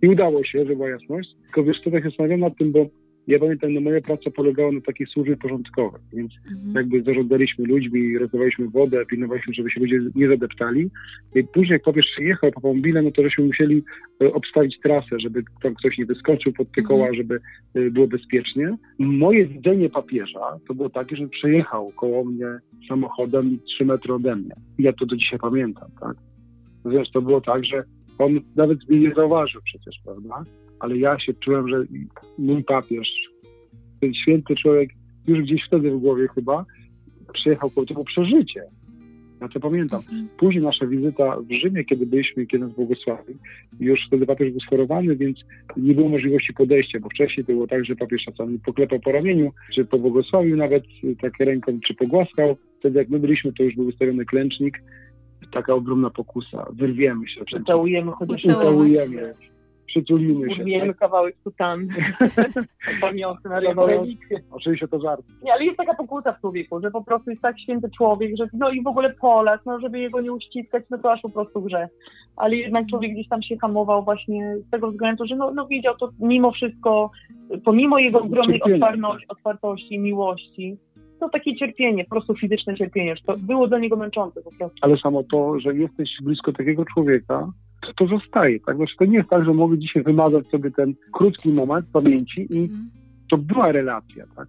I 0.02 0.08
udało 0.08 0.44
się, 0.44 0.66
że 0.66 0.76
była 0.76 0.88
jasność. 0.88 1.30
Tylko 1.44 1.64
wiesz, 1.64 1.82
to 1.84 1.90
tak 1.90 2.02
się 2.02 2.08
zastanawiam 2.08 2.40
nad 2.40 2.56
tym, 2.58 2.72
bo 2.72 2.86
ja 3.26 3.38
pamiętam, 3.38 3.74
no 3.74 3.80
moja 3.80 4.00
praca 4.00 4.30
polegała 4.30 4.72
na 4.72 4.80
takiej 4.80 5.06
służbie 5.06 5.36
porządkowej, 5.36 6.00
więc 6.12 6.32
mhm. 6.50 6.74
jakby 6.74 7.02
zarządzaliśmy 7.02 7.64
ludźmi, 7.64 8.18
rozdawaliśmy 8.18 8.68
wodę, 8.68 9.06
pilnowaliśmy, 9.06 9.54
żeby 9.54 9.70
się 9.70 9.80
ludzie 9.80 10.00
nie 10.14 10.28
zadeptali. 10.28 10.90
I 11.34 11.44
później 11.44 11.72
jak 11.72 11.82
papież 11.82 12.06
przyjechał 12.06 12.52
po 12.52 12.60
Pombile, 12.60 13.02
no 13.02 13.10
to 13.10 13.22
żeśmy 13.22 13.44
musieli 13.44 13.84
e, 14.22 14.32
obstawić 14.32 14.80
trasę, 14.82 15.20
żeby 15.20 15.42
tam 15.62 15.74
ktoś 15.74 15.98
nie 15.98 16.06
wyskoczył 16.06 16.52
pod 16.52 16.72
te 16.72 16.82
koła, 16.82 17.08
mhm. 17.08 17.16
żeby 17.16 17.40
e, 17.74 17.90
było 17.90 18.06
bezpiecznie. 18.06 18.76
Moje 18.98 19.46
widzenie 19.46 19.88
papieża 19.88 20.58
to 20.68 20.74
było 20.74 20.90
takie, 20.90 21.16
że 21.16 21.28
przejechał 21.28 21.92
koło 21.96 22.24
mnie 22.24 22.46
samochodem 22.88 23.58
trzy 23.66 23.84
metry 23.84 24.14
ode 24.14 24.36
mnie. 24.36 24.54
Ja 24.78 24.92
to 24.92 25.06
do 25.06 25.16
dzisiaj 25.16 25.38
pamiętam, 25.38 25.88
tak? 26.00 26.16
Wiesz, 26.84 27.10
to 27.10 27.22
było 27.22 27.40
tak, 27.40 27.64
że 27.64 27.84
on 28.18 28.40
nawet 28.56 28.88
mnie 28.88 29.00
nie 29.00 29.14
zauważył 29.14 29.60
przecież, 29.64 30.00
prawda? 30.04 30.42
Ale 30.80 30.98
ja 30.98 31.18
się 31.18 31.34
czułem, 31.34 31.68
że 31.68 31.84
mój 32.38 32.64
papież, 32.64 33.08
ten 34.00 34.14
święty 34.14 34.54
człowiek, 34.56 34.90
już 35.26 35.42
gdzieś 35.42 35.60
wtedy 35.66 35.90
w 35.90 35.98
głowie 35.98 36.28
chyba, 36.34 36.64
przyjechał 37.32 37.70
po 37.70 37.86
to 37.86 38.04
przeżycie. 38.04 38.62
Ja 39.40 39.48
to 39.48 39.60
pamiętam. 39.60 40.00
Mhm. 40.00 40.28
Później 40.38 40.64
nasza 40.64 40.86
wizyta 40.86 41.36
w 41.40 41.52
Rzymie, 41.52 41.84
kiedy 41.84 42.06
byliśmy, 42.06 42.46
kiedy 42.46 42.64
nas 42.64 42.74
błogosławił, 42.74 43.36
już 43.80 44.00
wtedy 44.06 44.26
papież 44.26 44.50
był 44.50 44.60
schorowany, 44.60 45.16
więc 45.16 45.38
nie 45.76 45.94
było 45.94 46.08
możliwości 46.08 46.52
podejścia, 46.52 47.00
bo 47.00 47.08
wcześniej 47.08 47.46
to 47.46 47.52
było 47.52 47.66
tak, 47.66 47.84
że 47.84 47.96
papież 47.96 48.22
czasami 48.24 48.58
poklepał 48.58 49.00
po 49.00 49.12
ramieniu, 49.12 49.52
czy 49.74 49.84
pobłogosławił 49.84 50.56
nawet 50.56 50.84
tak 51.20 51.32
ręką, 51.40 51.78
czy 51.86 51.94
pogłaskał. 51.94 52.56
Wtedy 52.78 52.98
jak 52.98 53.08
my 53.08 53.18
byliśmy, 53.18 53.52
to 53.52 53.62
już 53.62 53.74
był 53.74 53.84
wystawiony 53.84 54.24
klęcznik, 54.24 54.82
taka 55.52 55.74
ogromna 55.74 56.10
pokusa. 56.10 56.66
Wyrwiemy 56.72 57.28
się. 57.28 57.40
Ucałujemy, 57.60 58.12
chociaż 58.12 58.44
ucałujemy 58.44 59.34
przytulimy 59.86 60.54
się. 60.54 60.62
Urwiemy 60.62 60.86
tak? 60.86 60.96
kawałek 60.96 61.36
sutan. 61.44 61.88
Pamiąty 63.00 63.48
na 63.48 63.60
Oczywiście 64.50 64.88
to 64.88 65.00
żart. 65.00 65.22
Nie, 65.44 65.52
ale 65.52 65.64
jest 65.64 65.76
taka 65.76 65.94
pokuta 65.94 66.32
w 66.32 66.40
człowieku, 66.40 66.80
że 66.80 66.90
po 66.90 67.04
prostu 67.04 67.30
jest 67.30 67.42
tak 67.42 67.60
święty 67.60 67.88
człowiek, 67.96 68.36
że 68.38 68.46
no 68.52 68.70
i 68.70 68.82
w 68.82 68.86
ogóle 68.86 69.14
Polak, 69.20 69.60
no 69.66 69.80
żeby 69.80 69.98
jego 69.98 70.20
nie 70.20 70.32
uściskać, 70.32 70.84
no 70.90 70.98
to 70.98 71.12
aż 71.12 71.20
po 71.22 71.30
prostu 71.30 71.62
grze. 71.62 71.88
Ale 72.36 72.56
jednak 72.56 72.86
człowiek 72.90 73.12
gdzieś 73.12 73.28
tam 73.28 73.42
się 73.42 73.56
hamował 73.58 74.04
właśnie 74.04 74.56
z 74.66 74.70
tego 74.70 74.90
względu, 74.90 75.26
że 75.26 75.36
no, 75.36 75.50
no 75.50 75.66
widział 75.66 75.96
to 75.96 76.10
mimo 76.20 76.52
wszystko, 76.52 77.10
pomimo 77.64 77.98
jego 77.98 78.18
ogromnej 78.18 78.62
otwartości, 78.62 79.28
otwartości, 79.28 79.98
miłości, 79.98 80.78
to 81.20 81.28
takie 81.28 81.56
cierpienie, 81.56 82.04
po 82.04 82.10
prostu 82.10 82.34
fizyczne 82.34 82.76
cierpienie, 82.76 83.16
że 83.16 83.22
to 83.22 83.36
było 83.36 83.68
dla 83.68 83.78
niego 83.78 83.96
męczące 83.96 84.42
po 84.42 84.50
prostu. 84.50 84.78
Ale 84.80 84.96
samo 84.96 85.22
to, 85.22 85.60
że 85.60 85.74
jesteś 85.74 86.10
blisko 86.22 86.52
takiego 86.52 86.84
człowieka, 86.84 87.52
to, 87.86 87.92
to 88.06 88.06
zostaje, 88.06 88.60
tak? 88.60 88.76
Znaczy, 88.76 88.96
to 88.98 89.04
nie 89.04 89.16
jest 89.16 89.30
tak, 89.30 89.44
że 89.44 89.52
mogę 89.54 89.78
dzisiaj 89.78 90.02
wymazać 90.02 90.46
sobie 90.46 90.70
ten 90.70 90.94
krótki 91.12 91.52
moment 91.52 91.86
pamięci 91.92 92.46
i 92.50 92.58
mm. 92.58 92.90
to 93.30 93.38
była 93.38 93.72
relacja, 93.72 94.24
tak? 94.36 94.48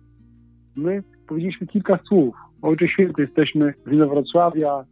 My 0.77 1.03
powiedzieliśmy 1.27 1.67
kilka 1.67 1.99
słów. 2.07 2.35
Ojcze 2.61 2.87
Święty, 2.87 3.21
jesteśmy 3.21 3.73
z 3.85 3.91
Inowrocławia, 3.91 4.85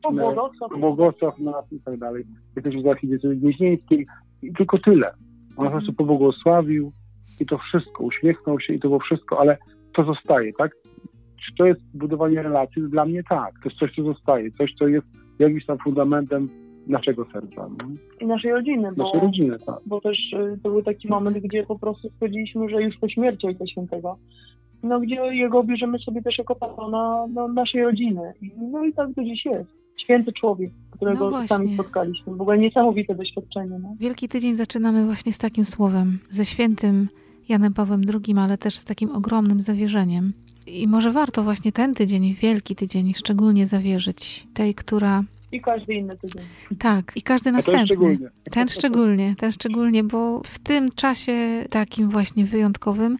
Błogosław 0.79 1.39
nas 1.39 1.71
i 1.71 1.79
tak 1.79 1.97
dalej. 1.97 2.23
Jesteśmy 2.55 2.81
z 2.81 2.87
archidiecezji 2.87 3.37
gnieźnieńskiej 3.37 4.07
i 4.41 4.53
tylko 4.53 4.77
tyle. 4.77 5.11
On 5.57 5.65
po 5.65 5.71
prostu 5.71 5.91
mhm. 5.91 5.95
pobłogosławił 5.95 6.91
i 7.39 7.45
to 7.45 7.57
wszystko, 7.57 8.03
uśmiechnął 8.03 8.59
się 8.59 8.73
i 8.73 8.79
to 8.79 8.87
było 8.87 8.99
wszystko, 8.99 9.39
ale 9.39 9.57
to 9.93 10.03
zostaje, 10.03 10.53
tak? 10.53 10.71
Czy 11.45 11.55
to 11.57 11.65
jest 11.65 11.97
budowanie 11.97 12.41
relacji? 12.43 12.81
Dla 12.81 13.05
mnie 13.05 13.23
tak. 13.23 13.53
To 13.63 13.69
jest 13.69 13.79
coś, 13.79 13.95
co 13.95 14.03
zostaje, 14.03 14.51
coś, 14.51 14.73
co 14.73 14.87
jest 14.87 15.07
jakimś 15.39 15.65
tam 15.65 15.77
fundamentem 15.77 16.49
naszego 16.87 17.25
serca. 17.33 17.69
No? 17.69 17.85
I 18.21 18.25
naszej 18.25 18.51
rodziny. 18.51 18.91
Bo, 18.95 19.03
naszej 19.03 19.21
rodziny, 19.21 19.57
tak. 19.65 19.79
Bo 19.85 20.01
też 20.01 20.33
y, 20.33 20.59
to 20.63 20.69
był 20.69 20.83
taki 20.83 21.07
moment, 21.07 21.37
gdzie 21.37 21.63
po 21.63 21.79
prostu 21.79 22.09
stwierdziliśmy, 22.09 22.69
że 22.69 22.83
już 22.83 22.97
po 22.97 23.09
śmierci 23.09 23.47
Ojca 23.47 23.67
Świętego, 23.67 24.17
no 24.83 24.99
gdzie 24.99 25.15
jego 25.15 25.63
bierzemy 25.63 25.99
sobie 25.99 26.21
też 26.21 26.37
jako 26.37 26.55
patrona 26.55 27.27
no, 27.33 27.47
naszej 27.47 27.83
rodziny. 27.83 28.33
No 28.71 28.85
i 28.85 28.93
tak 28.93 29.09
to 29.15 29.23
dziś 29.23 29.45
jest. 29.45 29.69
Święty 30.03 30.33
człowiek, 30.33 30.71
którego 30.91 31.29
no 31.29 31.47
sami 31.47 31.73
spotkaliśmy. 31.73 32.35
W 32.35 32.41
ogóle 32.41 32.57
niesamowite 32.57 33.15
doświadczenie. 33.15 33.79
No. 33.79 33.95
Wielki 33.99 34.27
tydzień 34.27 34.55
zaczynamy 34.55 35.05
właśnie 35.05 35.33
z 35.33 35.37
takim 35.37 35.65
słowem, 35.65 36.19
ze 36.29 36.45
świętym 36.45 37.07
Janem 37.49 37.73
Pawłem 37.73 38.01
II, 38.13 38.35
ale 38.37 38.57
też 38.57 38.77
z 38.77 38.85
takim 38.85 39.15
ogromnym 39.15 39.61
zawierzeniem. 39.61 40.33
I 40.67 40.87
może 40.87 41.11
warto 41.11 41.43
właśnie 41.43 41.71
ten 41.71 41.93
tydzień, 41.93 42.33
wielki 42.33 42.75
tydzień, 42.75 43.13
szczególnie 43.13 43.67
zawierzyć 43.67 44.47
tej, 44.53 44.75
która 44.75 45.23
i 45.55 45.61
każdy 45.61 45.93
inny 45.93 46.17
tydzień. 46.17 46.43
Tak, 46.79 47.11
i 47.15 47.21
każdy 47.21 47.51
następny. 47.51 47.79
Ten 47.79 47.87
szczególnie. 47.87 48.29
ten 48.51 48.67
szczególnie, 48.67 49.35
ten 49.37 49.51
szczególnie, 49.51 50.03
bo 50.03 50.41
w 50.45 50.59
tym 50.59 50.89
czasie 50.89 51.65
takim 51.69 52.09
właśnie 52.09 52.45
wyjątkowym 52.45 53.17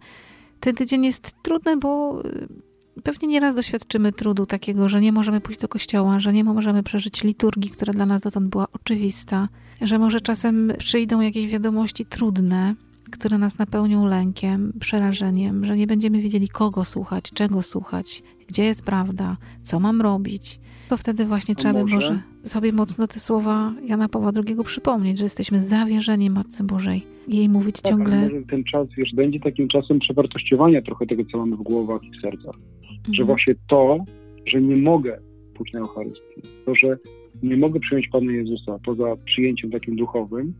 ten 0.65 0.75
tydzień 0.75 1.05
jest 1.05 1.33
trudny, 1.41 1.77
bo 1.77 2.21
y, 2.25 3.01
pewnie 3.03 3.27
nieraz 3.27 3.55
doświadczymy 3.55 4.11
trudu 4.11 4.45
takiego, 4.45 4.89
że 4.89 5.01
nie 5.01 5.11
możemy 5.11 5.41
pójść 5.41 5.61
do 5.61 5.67
kościoła, 5.67 6.19
że 6.19 6.33
nie 6.33 6.43
możemy 6.43 6.83
przeżyć 6.83 7.23
liturgii, 7.23 7.71
która 7.71 7.93
dla 7.93 8.05
nas 8.05 8.21
dotąd 8.21 8.47
była 8.47 8.67
oczywista, 8.73 9.49
że 9.81 9.99
może 9.99 10.21
czasem 10.21 10.73
przyjdą 10.77 11.21
jakieś 11.21 11.47
wiadomości 11.47 12.05
trudne, 12.05 12.75
które 13.11 13.37
nas 13.37 13.57
napełnią 13.57 14.05
lękiem, 14.05 14.73
przerażeniem, 14.79 15.65
że 15.65 15.77
nie 15.77 15.87
będziemy 15.87 16.21
wiedzieli 16.21 16.49
kogo 16.49 16.83
słuchać, 16.83 17.31
czego 17.33 17.61
słuchać, 17.61 18.23
gdzie 18.47 18.63
jest 18.63 18.81
prawda, 18.81 19.37
co 19.63 19.79
mam 19.79 20.01
robić 20.01 20.59
To 20.89 20.97
wtedy 20.97 21.25
właśnie 21.25 21.55
trzeba 21.55 21.73
by 21.73 21.91
może 21.91 22.21
sobie 22.43 22.71
mocno 22.71 23.07
te 23.07 23.19
słowa 23.19 23.73
Jana 23.85 24.09
Pawła 24.09 24.31
II 24.47 24.57
przypomnieć, 24.65 25.17
że 25.17 25.25
jesteśmy 25.25 25.61
zawierzeni 25.61 26.29
Matce 26.29 26.63
Bożej. 26.63 27.03
I 27.27 27.37
jej 27.37 27.49
mówić 27.49 27.81
tak, 27.81 27.91
ciągle... 27.91 28.29
Ten 28.49 28.63
czas, 28.63 28.87
wiesz, 28.97 29.13
będzie 29.13 29.39
takim 29.39 29.67
czasem 29.67 29.99
przewartościowania 29.99 30.81
trochę 30.81 31.05
tego, 31.05 31.23
co 31.31 31.37
mamy 31.37 31.55
w 31.55 31.61
głowach 31.61 32.03
i 32.03 32.11
w 32.11 32.21
sercach. 32.21 32.55
Mhm. 32.81 33.13
Że 33.13 33.23
właśnie 33.23 33.55
to, 33.67 33.97
że 34.45 34.61
nie 34.61 34.77
mogę 34.77 35.19
pójść 35.53 35.73
na 35.73 35.79
Eucharystię, 35.79 36.41
to, 36.65 36.75
że 36.75 36.97
nie 37.43 37.57
mogę 37.57 37.79
przyjąć 37.79 38.07
Pana 38.07 38.31
Jezusa 38.31 38.79
poza 38.85 39.15
przyjęciem 39.25 39.71
takim 39.71 39.95
duchowym, 39.95 40.53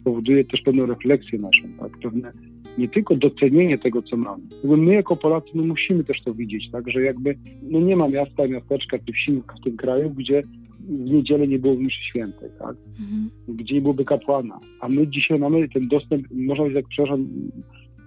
spowoduje 0.00 0.44
też 0.44 0.62
pewną 0.62 0.86
refleksję 0.86 1.38
naszą, 1.38 1.62
tak? 1.80 1.98
pewne 1.98 2.32
nie 2.80 2.88
tylko 2.88 3.16
docenienie 3.16 3.78
tego, 3.78 4.02
co 4.02 4.16
mamy. 4.16 4.42
Jakby 4.62 4.76
my 4.76 4.94
jako 4.94 5.16
Polacy 5.16 5.48
no, 5.54 5.62
musimy 5.62 6.04
też 6.04 6.22
to 6.24 6.34
widzieć, 6.34 6.70
tak? 6.70 6.90
że 6.90 7.02
jakby 7.02 7.34
no, 7.62 7.80
nie 7.80 7.96
ma 7.96 8.08
miasta, 8.08 8.48
miasteczka 8.48 8.98
czy 8.98 9.12
wsi 9.12 9.42
w 9.60 9.64
tym 9.64 9.76
kraju, 9.76 10.10
gdzie 10.10 10.42
w 10.88 11.10
niedzielę 11.10 11.48
nie 11.48 11.58
było 11.58 11.74
mszy 11.74 12.04
świętej, 12.04 12.48
tak? 12.58 12.76
Mhm. 13.00 13.30
gdzie 13.48 13.74
nie 13.74 13.80
byłoby 13.80 14.04
kapłana. 14.04 14.58
A 14.80 14.88
my 14.88 15.08
dzisiaj 15.08 15.38
mamy 15.38 15.68
ten 15.68 15.88
dostęp, 15.88 16.26
można 16.30 16.56
powiedzieć, 16.56 16.76
jak 16.76 16.88
przepraszam, 16.88 17.28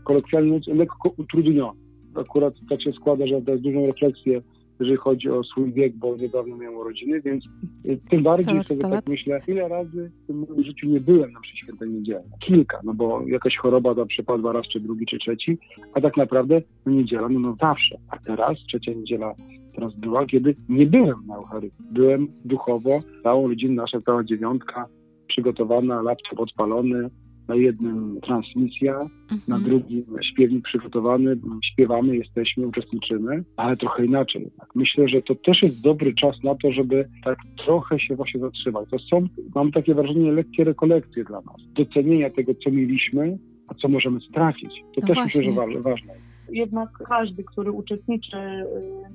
kolokwialnie 0.03 0.59
lekko 0.67 1.13
utrudniony. 1.17 1.79
Akurat 2.15 2.53
tak 2.69 2.81
się 2.81 2.91
składa, 2.91 3.27
że 3.27 3.33
jest 3.33 3.61
dużą 3.61 3.87
refleksję 3.87 4.41
jeżeli 4.79 4.97
chodzi 4.97 5.29
o 5.29 5.43
swój 5.43 5.73
wiek, 5.73 5.95
bo 5.95 6.15
niedawno 6.15 6.57
miałem 6.57 6.77
urodziny, 6.77 7.21
więc 7.21 7.45
y, 7.85 7.99
tym 8.09 8.23
bardziej 8.23 8.63
sobie 8.63 8.81
tak 8.81 9.07
myślę, 9.09 9.41
ile 9.47 9.67
razy 9.67 10.11
w 10.29 10.33
moim 10.33 10.63
życiu 10.63 10.87
nie 10.87 10.99
byłem 10.99 11.31
na 11.31 11.39
świętej 11.43 11.89
niedzielę. 11.89 12.23
Kilka, 12.39 12.79
no 12.83 12.93
bo 12.93 13.21
jakaś 13.27 13.57
choroba 13.57 13.95
tam 13.95 14.07
przepadła 14.07 14.51
raz, 14.51 14.67
czy 14.67 14.79
drugi, 14.79 15.05
czy 15.05 15.17
trzeci, 15.17 15.57
a 15.93 16.01
tak 16.01 16.17
naprawdę 16.17 16.61
no 16.85 16.91
niedziela, 16.91 17.29
no, 17.29 17.39
no 17.39 17.55
zawsze. 17.61 17.97
A 18.09 18.17
teraz 18.17 18.57
trzecia 18.67 18.93
niedziela 18.93 19.35
teraz 19.75 19.95
była, 19.95 20.25
kiedy 20.25 20.55
nie 20.69 20.85
byłem 20.85 21.27
na 21.27 21.35
Eucharystii. 21.35 21.83
Byłem 21.91 22.27
duchowo, 22.45 22.99
całą 23.23 23.47
rodzinę, 23.47 23.73
nasza 23.73 24.01
cała 24.01 24.23
dziewiątka, 24.23 24.85
przygotowana, 25.27 26.01
laptop 26.01 26.39
odpalony, 26.39 27.09
na 27.47 27.55
jednym 27.55 28.19
transmisja, 28.21 28.99
mhm. 29.01 29.41
na 29.47 29.59
drugim 29.59 30.05
śpiewnik 30.31 30.65
przygotowany, 30.65 31.37
śpiewamy, 31.73 32.17
jesteśmy, 32.17 32.67
uczestniczymy, 32.67 33.43
ale 33.57 33.77
trochę 33.77 34.05
inaczej. 34.05 34.51
Myślę, 34.75 35.07
że 35.07 35.21
to 35.21 35.35
też 35.35 35.61
jest 35.63 35.81
dobry 35.81 36.13
czas 36.13 36.43
na 36.43 36.55
to, 36.55 36.71
żeby 36.71 37.09
tak 37.23 37.37
trochę 37.65 37.99
się 37.99 38.15
właśnie 38.15 38.39
zatrzymać. 38.39 38.89
To 38.89 38.99
są, 38.99 39.27
mam 39.55 39.71
takie 39.71 39.95
wrażenie, 39.95 40.31
lekkie 40.31 40.63
rekolekcje 40.63 41.23
dla 41.23 41.37
nas. 41.37 41.55
Docenienia 41.73 42.29
tego, 42.29 42.53
co 42.63 42.71
mieliśmy, 42.71 43.37
a 43.67 43.73
co 43.73 43.87
możemy 43.87 44.19
stracić. 44.21 44.83
To 44.95 45.01
no 45.01 45.07
też 45.07 45.15
właśnie. 45.15 45.41
myślę, 45.41 45.73
że 45.73 45.81
ważne 45.81 46.22
jednak 46.49 46.89
każdy, 47.07 47.43
który 47.43 47.71
uczestniczy 47.71 48.37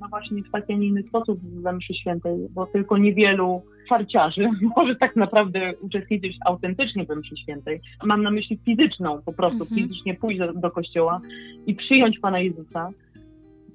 no 0.01 0.09
właśnie 0.09 0.43
w 0.43 0.51
taki, 0.51 0.73
a 0.73 0.77
nie 0.77 0.87
inny 0.87 1.03
sposób 1.03 1.41
w 1.41 1.73
mszy 1.73 1.95
świętej, 1.95 2.49
bo 2.51 2.67
tylko 2.67 2.99
niewielu 2.99 3.63
farciarzy 3.89 4.51
może 4.77 4.97
tak 4.97 5.17
naprawdę 5.17 5.73
uczestniczyć 5.81 6.37
autentycznie 6.47 7.07
w 7.07 7.17
mszy 7.17 7.37
świętej. 7.37 7.81
Mam 8.05 8.23
na 8.23 8.31
myśli 8.31 8.59
fizyczną, 8.65 9.23
po 9.25 9.33
prostu 9.33 9.63
mhm. 9.63 9.81
fizycznie 9.81 10.15
pójść 10.15 10.39
do, 10.39 10.53
do 10.53 10.71
kościoła 10.71 11.21
i 11.67 11.75
przyjąć 11.75 12.19
Pana 12.19 12.41
Jezusa. 12.41 12.91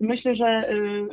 Myślę, 0.02 0.36
że 0.36 0.70
y, 0.72 1.08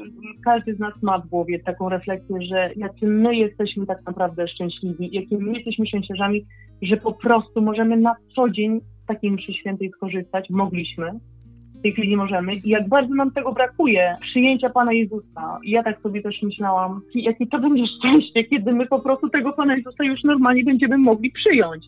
każdy 0.44 0.74
z 0.74 0.78
nas 0.78 1.02
ma 1.02 1.18
w 1.18 1.28
głowie 1.28 1.58
taką 1.58 1.88
refleksję, 1.88 2.42
że 2.42 2.70
jacy 2.76 3.06
my 3.06 3.36
jesteśmy 3.36 3.86
tak 3.86 4.06
naprawdę 4.06 4.48
szczęśliwi, 4.48 5.10
jakimi 5.12 5.42
my 5.42 5.52
jesteśmy 5.52 5.86
szczęściarzami, 5.86 6.44
że 6.82 6.96
po 6.96 7.12
prostu 7.12 7.62
możemy 7.62 7.96
na 7.96 8.14
co 8.34 8.50
dzień 8.50 8.80
z 8.80 9.06
takiej 9.06 9.30
mszy 9.30 9.52
świętej 9.52 9.90
skorzystać, 9.90 10.50
mogliśmy 10.50 11.12
w 11.80 11.82
tej 11.82 11.92
chwili 11.92 12.08
nie 12.08 12.16
możemy 12.16 12.54
i 12.54 12.68
jak 12.68 12.88
bardzo 12.88 13.14
nam 13.14 13.30
tego 13.30 13.52
brakuje, 13.52 14.16
przyjęcia 14.20 14.70
Pana 14.70 14.92
Jezusa. 14.92 15.58
I 15.64 15.70
ja 15.70 15.82
tak 15.82 16.00
sobie 16.00 16.22
też 16.22 16.42
myślałam, 16.42 17.00
jakie 17.14 17.46
to 17.46 17.58
będzie 17.58 17.84
szczęście, 17.86 18.44
kiedy 18.44 18.72
my 18.72 18.86
po 18.86 18.98
prostu 18.98 19.28
tego 19.28 19.52
Pana 19.52 19.76
Jezusa 19.76 20.04
już 20.04 20.24
normalnie 20.24 20.64
będziemy 20.64 20.98
mogli 20.98 21.30
przyjąć. 21.30 21.84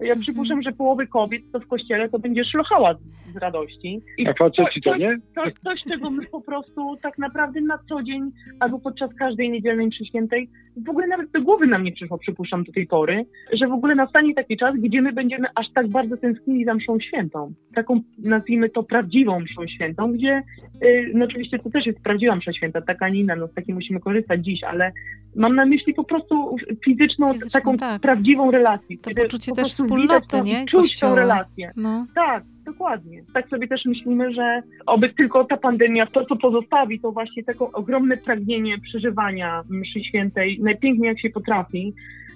Ja 0.00 0.06
mhm. 0.06 0.20
przypuszczam, 0.20 0.62
że 0.62 0.72
połowy 0.72 1.06
kobiet 1.06 1.42
to 1.52 1.60
w 1.60 1.66
kościele 1.66 2.08
to 2.08 2.18
będzie 2.18 2.44
szlochała 2.44 2.94
z, 3.32 3.36
radości. 3.36 4.00
I 4.18 4.28
A 4.28 4.34
faceci 4.34 4.82
to, 4.82 4.96
nie? 4.96 5.18
Coś, 5.34 5.52
coś, 5.64 5.80
czego 5.88 6.10
my 6.10 6.26
po 6.26 6.40
prostu 6.40 6.96
tak 7.02 7.18
naprawdę 7.18 7.60
na 7.60 7.78
co 7.88 8.02
dzień 8.02 8.30
albo 8.60 8.78
podczas 8.78 9.14
każdej 9.14 9.50
niedzielnej 9.50 9.86
mszy 9.86 10.04
świętej 10.04 10.48
w 10.76 10.88
ogóle 10.88 11.06
nawet 11.06 11.30
do 11.30 11.42
głowy 11.42 11.66
nam 11.66 11.84
nie 11.84 11.92
przyszło, 11.92 12.18
przypuszczam, 12.18 12.64
do 12.64 12.72
tej 12.72 12.86
pory, 12.86 13.26
że 13.52 13.68
w 13.68 13.72
ogóle 13.72 13.94
nastanie 13.94 14.34
taki 14.34 14.56
czas, 14.56 14.76
gdzie 14.76 15.02
my 15.02 15.12
będziemy 15.12 15.48
aż 15.54 15.66
tak 15.74 15.88
bardzo 15.88 16.16
tęsknili 16.16 16.64
za 16.64 16.74
mszą 16.74 17.00
świętą. 17.00 17.52
Taką, 17.74 18.00
nazwijmy 18.18 18.68
to, 18.68 18.82
prawdziwą 18.82 19.40
mszą 19.40 19.66
świętą, 19.66 20.12
gdzie, 20.12 20.42
yy, 20.82 21.10
no 21.14 21.24
oczywiście 21.24 21.58
to 21.58 21.70
też 21.70 21.86
jest 21.86 22.00
prawdziwa 22.00 22.36
msza 22.36 22.52
święta, 22.52 22.80
taka 22.80 23.08
nie 23.08 23.20
inna, 23.20 23.36
no 23.36 23.46
z 23.46 23.54
takiej 23.54 23.74
musimy 23.74 24.00
korzystać 24.00 24.44
dziś, 24.44 24.64
ale 24.64 24.92
mam 25.36 25.54
na 25.54 25.66
myśli 25.66 25.94
po 25.94 26.04
prostu 26.04 26.56
fizyczną, 26.84 27.32
Fizyczną, 27.32 27.60
taką 27.60 27.76
tak. 27.76 28.02
prawdziwą 28.02 28.50
relację. 28.50 28.98
To 28.98 29.10
poczucie 29.22 29.52
też 29.52 29.68
wspólnoty, 29.68 30.40
nie? 30.42 30.66
Czuć 30.66 30.80
Kościoła. 30.80 31.12
tą 31.12 31.16
relację. 31.16 31.72
No. 31.76 32.06
Tak, 32.14 32.44
dokładnie. 32.64 33.22
Tak 33.34 33.48
sobie 33.48 33.68
też 33.68 33.84
myślimy, 33.84 34.32
że 34.32 34.62
oby 34.86 35.14
tylko 35.14 35.44
ta 35.44 35.56
pandemia 35.56 36.06
to, 36.06 36.24
co 36.24 36.36
pozostawi, 36.36 37.00
to 37.00 37.12
właśnie 37.12 37.44
takie 37.44 37.64
ogromne 37.72 38.16
pragnienie 38.16 38.78
przeżywania 38.78 39.62
mszy 39.68 40.04
świętej, 40.04 40.60
najpiękniej 40.62 41.08
jak 41.08 41.20
się 41.20 41.30
potrafi, 41.30 41.94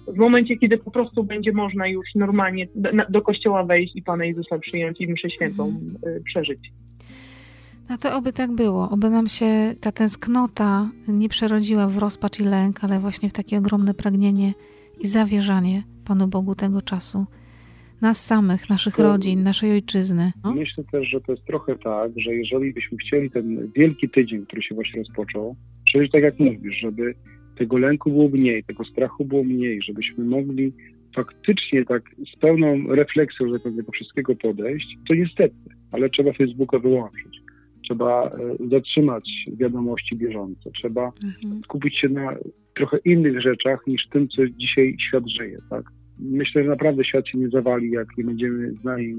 w 0.08 0.16
momencie, 0.16 0.56
kiedy 0.56 0.78
po 0.78 0.90
prostu 0.90 1.24
będzie 1.24 1.52
można 1.52 1.87
już 1.87 2.06
normalnie 2.14 2.66
do, 3.08 3.22
kościoła 3.22 3.64
wejść 3.64 3.96
i 3.96 4.02
Pana 4.02 4.24
Jezusa 4.24 4.58
przyjąć 4.58 5.00
i 5.00 5.12
mszę 5.12 5.30
świętą 5.30 5.64
mm. 5.64 6.22
przeżyć. 6.24 6.72
No 7.88 7.98
to 7.98 8.16
oby 8.16 8.32
tak 8.32 8.52
było, 8.52 8.90
oby 8.90 9.10
nam 9.10 9.28
się 9.28 9.74
ta 9.80 9.92
tęsknota 9.92 10.90
nie 11.08 11.28
przerodziła 11.28 11.87
w 11.87 11.98
rozpacz 11.98 12.40
i 12.40 12.42
lęk, 12.42 12.84
ale 12.84 12.98
właśnie 12.98 13.30
w 13.30 13.32
takie 13.32 13.58
ogromne 13.58 13.94
pragnienie 13.94 14.52
i 15.00 15.06
zawierzanie 15.06 15.82
Panu 16.04 16.28
Bogu 16.28 16.54
tego 16.54 16.82
czasu 16.82 17.26
nas 18.05 18.27
samych, 18.27 18.71
naszych 18.71 18.97
to, 18.97 19.03
rodzin, 19.03 19.43
naszej 19.43 19.71
ojczyzny. 19.73 20.33
No? 20.45 20.55
Myślę 20.55 20.85
też, 20.93 21.09
że 21.09 21.21
to 21.21 21.33
jest 21.33 21.45
trochę 21.45 21.79
tak, 21.79 22.12
że 22.17 22.35
jeżeli 22.35 22.73
byśmy 22.73 22.99
chcieli 22.99 23.31
ten 23.31 23.73
wielki 23.77 24.09
tydzień, 24.09 24.47
który 24.47 24.62
się 24.62 24.75
właśnie 24.75 25.03
rozpoczął, 25.03 25.57
przeżyć 25.85 26.12
tak 26.12 26.23
jak 26.23 26.38
mówisz, 26.38 26.77
żeby 26.81 27.14
tego 27.59 27.79
lęku 27.79 28.11
było 28.11 28.29
mniej, 28.29 28.64
tego 28.64 28.85
strachu 28.85 29.25
było 29.25 29.45
mniej, 29.45 29.83
żebyśmy 29.83 30.25
mogli 30.25 30.73
faktycznie 31.17 31.85
tak 31.85 32.03
z 32.35 32.38
pełną 32.38 32.87
refleksją 32.88 33.51
do 33.51 33.59
tego 33.59 33.93
wszystkiego 33.93 34.37
podejść, 34.37 34.97
to 35.09 35.14
niestety, 35.14 35.55
ale 35.93 36.11
trzeba 36.11 36.33
Facebooka 36.33 36.79
wyłączyć. 36.79 37.40
Trzeba 37.85 38.27
e, 38.27 38.31
zatrzymać 38.69 39.31
wiadomości 39.57 40.17
bieżące, 40.17 40.71
trzeba 40.71 41.12
mhm. 41.25 41.61
skupić 41.64 41.99
się 41.99 42.09
na 42.09 42.37
trochę 42.77 42.99
innych 43.05 43.40
rzeczach 43.43 43.87
niż 43.87 44.09
tym, 44.09 44.29
co 44.29 44.49
dzisiaj 44.49 44.97
świat 45.09 45.25
żyje, 45.29 45.59
tak? 45.71 45.85
Myślę, 46.18 46.62
że 46.62 46.68
naprawdę 46.68 47.05
świat 47.05 47.29
się 47.29 47.38
nie 47.38 47.48
zawali, 47.48 47.90
jak 47.90 48.07
nie 48.18 48.24
będziemy 48.24 48.72
znali 48.72 49.16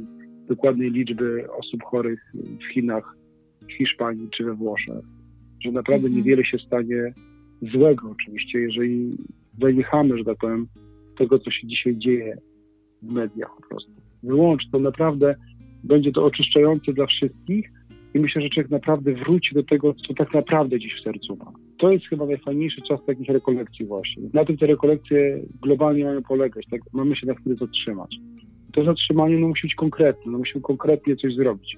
dokładnej 0.47 0.91
liczby 0.91 1.47
osób 1.51 1.84
chorych 1.84 2.34
w 2.34 2.73
Chinach, 2.73 3.17
w 3.67 3.71
Hiszpanii 3.71 4.29
czy 4.38 4.43
we 4.43 4.53
Włoszech. 4.53 5.05
Że 5.63 5.71
naprawdę 5.71 6.08
mhm. 6.08 6.15
niewiele 6.15 6.45
się 6.45 6.58
stanie 6.58 7.13
złego 7.62 8.10
oczywiście, 8.12 8.60
jeżeli 8.60 9.17
zaniechamy, 9.62 10.17
że 10.17 10.23
tak 10.23 10.38
powiem, 10.38 10.67
tego, 11.17 11.39
co 11.39 11.51
się 11.51 11.67
dzisiaj 11.67 11.97
dzieje 11.97 12.38
w 13.01 13.13
mediach 13.13 13.49
po 13.55 13.69
prostu. 13.69 13.91
Wyłącz 14.23 14.63
to 14.71 14.79
naprawdę, 14.79 15.36
będzie 15.84 16.12
to 16.12 16.25
oczyszczające 16.25 16.93
dla 16.93 17.05
wszystkich 17.05 17.69
i 18.13 18.19
myślę, 18.19 18.41
że 18.41 18.49
człowiek 18.49 18.71
naprawdę 18.71 19.13
wróci 19.13 19.55
do 19.55 19.63
tego, 19.63 19.93
co 19.93 20.13
tak 20.13 20.34
naprawdę 20.34 20.79
dziś 20.79 20.93
w 20.99 21.03
sercu 21.03 21.36
ma 21.36 21.64
to 21.77 21.91
jest 21.91 22.05
chyba 22.05 22.25
najfajniejszy 22.25 22.81
czas 22.81 23.05
takich 23.05 23.29
rekolekcji 23.29 23.85
właśnie. 23.85 24.23
Na 24.33 24.45
tym 24.45 24.57
te 24.57 24.65
rekolekcje 24.65 25.39
globalnie 25.61 26.05
mają 26.05 26.23
polegać, 26.23 26.65
tak? 26.71 26.81
mamy 26.93 27.15
się 27.15 27.27
na 27.27 27.33
chwilę 27.33 27.55
zatrzymać. 27.55 28.15
To 28.73 28.83
zatrzymanie 28.83 29.38
no, 29.38 29.47
musi 29.47 29.67
być 29.67 29.75
konkretne, 29.75 30.31
no, 30.31 30.38
musimy 30.38 30.61
konkretnie 30.61 31.15
coś 31.15 31.35
zrobić. 31.35 31.77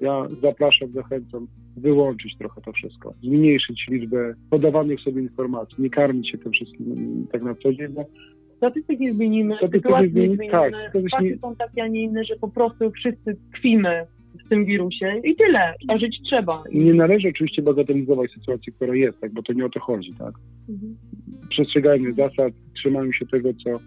Ja 0.00 0.26
zapraszam, 0.42 0.92
zachęcam 0.92 1.46
wyłączyć 1.76 2.38
trochę 2.38 2.60
to 2.60 2.72
wszystko, 2.72 3.14
zmniejszyć 3.22 3.86
liczbę 3.90 4.34
podawanych 4.50 5.00
sobie 5.00 5.22
informacji, 5.22 5.82
nie 5.82 5.90
karmić 5.90 6.30
się 6.30 6.38
tym 6.38 6.52
wszystkim 6.52 6.94
tak 7.32 7.42
na 7.42 7.54
co 7.54 7.72
dzień, 7.72 7.88
bo 7.88 8.04
statystyki 8.56 9.02
nie 9.02 9.12
zmienimy, 9.12 9.56
sytuacje 9.72 10.06
nie 10.06 10.12
zmienimy, 10.12 10.48
tak, 10.50 10.72
fakty 11.10 11.38
są 11.40 11.56
takie, 11.56 11.82
a 11.82 11.86
nie 11.86 12.02
inne, 12.02 12.24
że 12.24 12.36
po 12.36 12.48
prostu 12.48 12.90
wszyscy 12.90 13.36
tkwimy 13.52 14.06
w 14.44 14.48
tym 14.48 14.64
wirusie 14.64 15.20
i 15.24 15.36
tyle, 15.36 15.74
a 15.88 15.98
żyć 15.98 16.20
trzeba. 16.24 16.62
Nie 16.72 16.94
należy 16.94 17.28
oczywiście 17.28 17.62
bagatelizować 17.62 18.30
sytuacji, 18.30 18.72
która 18.72 18.94
jest, 18.94 19.20
tak, 19.20 19.32
bo 19.32 19.42
to 19.42 19.52
nie 19.52 19.64
o 19.64 19.68
to 19.68 19.80
chodzi, 19.80 20.12
tak? 20.18 20.34
Mhm. 20.68 20.96
Przestrzegajmy 21.48 22.12
zasad, 22.12 22.52
trzymajmy 22.74 23.14
się 23.14 23.26
tego, 23.26 23.50
co 23.64 23.80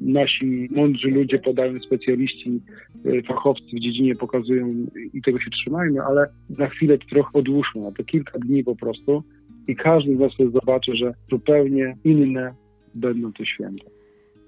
nasi 0.00 0.68
mądrzy 0.70 1.08
ludzie 1.08 1.38
podają, 1.38 1.76
specjaliści, 1.76 2.60
y, 3.06 3.22
fachowcy 3.22 3.66
w 3.72 3.80
dziedzinie 3.80 4.14
pokazują 4.14 4.70
i 5.14 5.22
tego 5.22 5.40
się 5.40 5.50
trzymajmy, 5.50 6.02
ale 6.02 6.26
na 6.58 6.68
chwilę 6.68 6.98
to 6.98 7.06
trochę 7.06 7.38
odłóżmy, 7.38 7.80
na 7.80 7.92
to 7.92 8.04
kilka 8.04 8.38
dni 8.38 8.64
po 8.64 8.76
prostu 8.76 9.22
i 9.68 9.76
każdy 9.76 10.16
z 10.16 10.18
nas 10.18 10.32
zobaczy, 10.52 10.96
że 10.96 11.14
zupełnie 11.30 11.96
inne 12.04 12.48
będą 12.94 13.32
te 13.32 13.46
święta. 13.46 13.84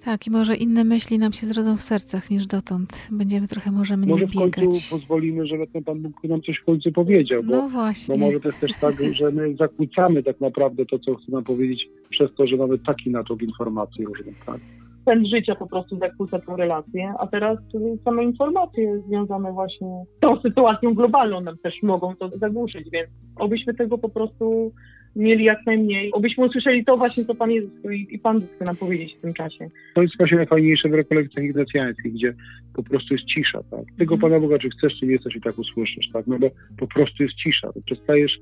Tak, 0.06 0.26
i 0.26 0.30
może 0.30 0.56
inne 0.56 0.84
myśli 0.84 1.18
nam 1.18 1.32
się 1.32 1.46
zrodzą 1.46 1.76
w 1.76 1.82
sercach 1.82 2.30
niż 2.30 2.46
dotąd. 2.46 3.08
Będziemy 3.10 3.48
trochę 3.48 3.70
może 3.72 3.96
mniej 3.96 4.10
Może 4.10 4.26
w 4.26 4.30
biegać. 4.30 4.54
końcu 4.54 4.90
pozwolimy, 4.90 5.46
żeby 5.46 5.66
ten 5.66 5.84
Pan 5.84 6.02
Bóg 6.02 6.24
nam 6.24 6.42
coś 6.42 6.58
w 6.58 6.64
końcu 6.64 6.92
powiedział, 6.92 7.42
bo, 7.42 7.56
No 7.56 7.68
właśnie. 7.68 8.14
bo 8.14 8.26
może 8.26 8.40
to 8.40 8.48
jest 8.48 8.60
też 8.60 8.70
tak, 8.80 8.94
że 9.18 9.30
my 9.30 9.56
zakłócamy 9.56 10.22
tak 10.22 10.40
naprawdę 10.40 10.86
to, 10.86 10.98
co 10.98 11.14
chce 11.14 11.32
nam 11.32 11.44
powiedzieć 11.44 11.88
przez 12.10 12.34
to, 12.34 12.46
że 12.46 12.56
mamy 12.56 12.78
taki 12.78 13.10
natłok 13.10 13.42
informacji 13.42 14.04
różnych, 14.04 14.44
tak? 14.44 14.60
Ten 15.04 15.26
życia 15.26 15.54
po 15.54 15.66
prostu 15.66 15.98
zakłóca 15.98 16.38
tą 16.38 16.56
relację, 16.56 17.12
a 17.18 17.26
teraz 17.26 17.58
y, 17.58 17.98
same 18.04 18.24
informacje 18.24 19.00
związane 19.08 19.52
właśnie 19.52 20.04
z 20.16 20.20
tą 20.20 20.40
sytuacją 20.40 20.94
globalną 20.94 21.40
nam 21.40 21.58
też 21.58 21.82
mogą 21.82 22.16
to 22.16 22.30
zagłuszyć, 22.38 22.90
więc 22.90 23.08
obyśmy 23.36 23.74
tego 23.74 23.98
po 23.98 24.08
prostu 24.08 24.72
mieli 25.16 25.44
jak 25.44 25.66
najmniej, 25.66 26.12
obyśmy 26.12 26.44
usłyszeli 26.46 26.84
to 26.84 26.96
właśnie, 26.96 27.24
co 27.24 27.34
Pan 27.34 27.50
Jezus 27.50 27.72
i, 27.92 28.06
i 28.10 28.18
Pan 28.18 28.38
Bóg 28.38 28.50
chce 28.50 28.64
nam 28.64 28.76
powiedzieć 28.76 29.14
w 29.14 29.20
tym 29.20 29.34
czasie. 29.34 29.70
To 29.94 30.02
jest 30.02 30.16
właśnie 30.18 30.36
najfajniejsze 30.36 30.88
w 30.88 30.94
rekolekcjach 30.94 31.44
ignacjańskich, 31.46 32.12
gdzie 32.12 32.34
po 32.74 32.82
prostu 32.82 33.14
jest 33.14 33.26
cisza, 33.26 33.62
tak? 33.70 33.84
Tego 33.98 34.14
Mhm. 34.14 34.20
Pana 34.20 34.40
Boga, 34.40 34.58
czy 34.58 34.70
chcesz, 34.70 34.98
czy 35.00 35.06
nie 35.06 35.18
chcesz 35.18 35.36
i 35.36 35.40
tak 35.40 35.58
usłyszysz, 35.58 36.08
tak? 36.12 36.26
No 36.26 36.38
bo 36.38 36.50
po 36.78 36.86
prostu 36.86 37.22
jest 37.22 37.34
cisza, 37.34 37.72
to 37.72 37.80
przestajesz 37.80 38.38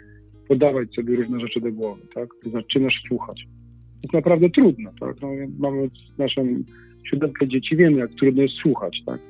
podawać 0.49 0.95
sobie 0.95 1.17
różne 1.17 1.41
rzeczy 1.41 1.61
do 1.61 1.73
głowy, 1.73 2.03
tak? 2.15 2.29
Ty 2.43 2.51
zaczynasz 2.51 3.03
słuchać. 3.09 3.45
To 3.45 4.01
jest 4.03 4.13
naprawdę 4.15 4.51
trudno, 4.51 4.91
tak? 5.01 5.17
No, 5.23 5.29
mamy 5.59 5.91
naszą 6.19 6.47
siódemkę 7.11 7.49
dzieci, 7.49 7.77
wiemy, 7.77 7.99
jak 7.99 8.11
trudno 8.11 8.43
jest 8.43 8.55
słuchać, 8.55 9.03
tak? 9.07 9.21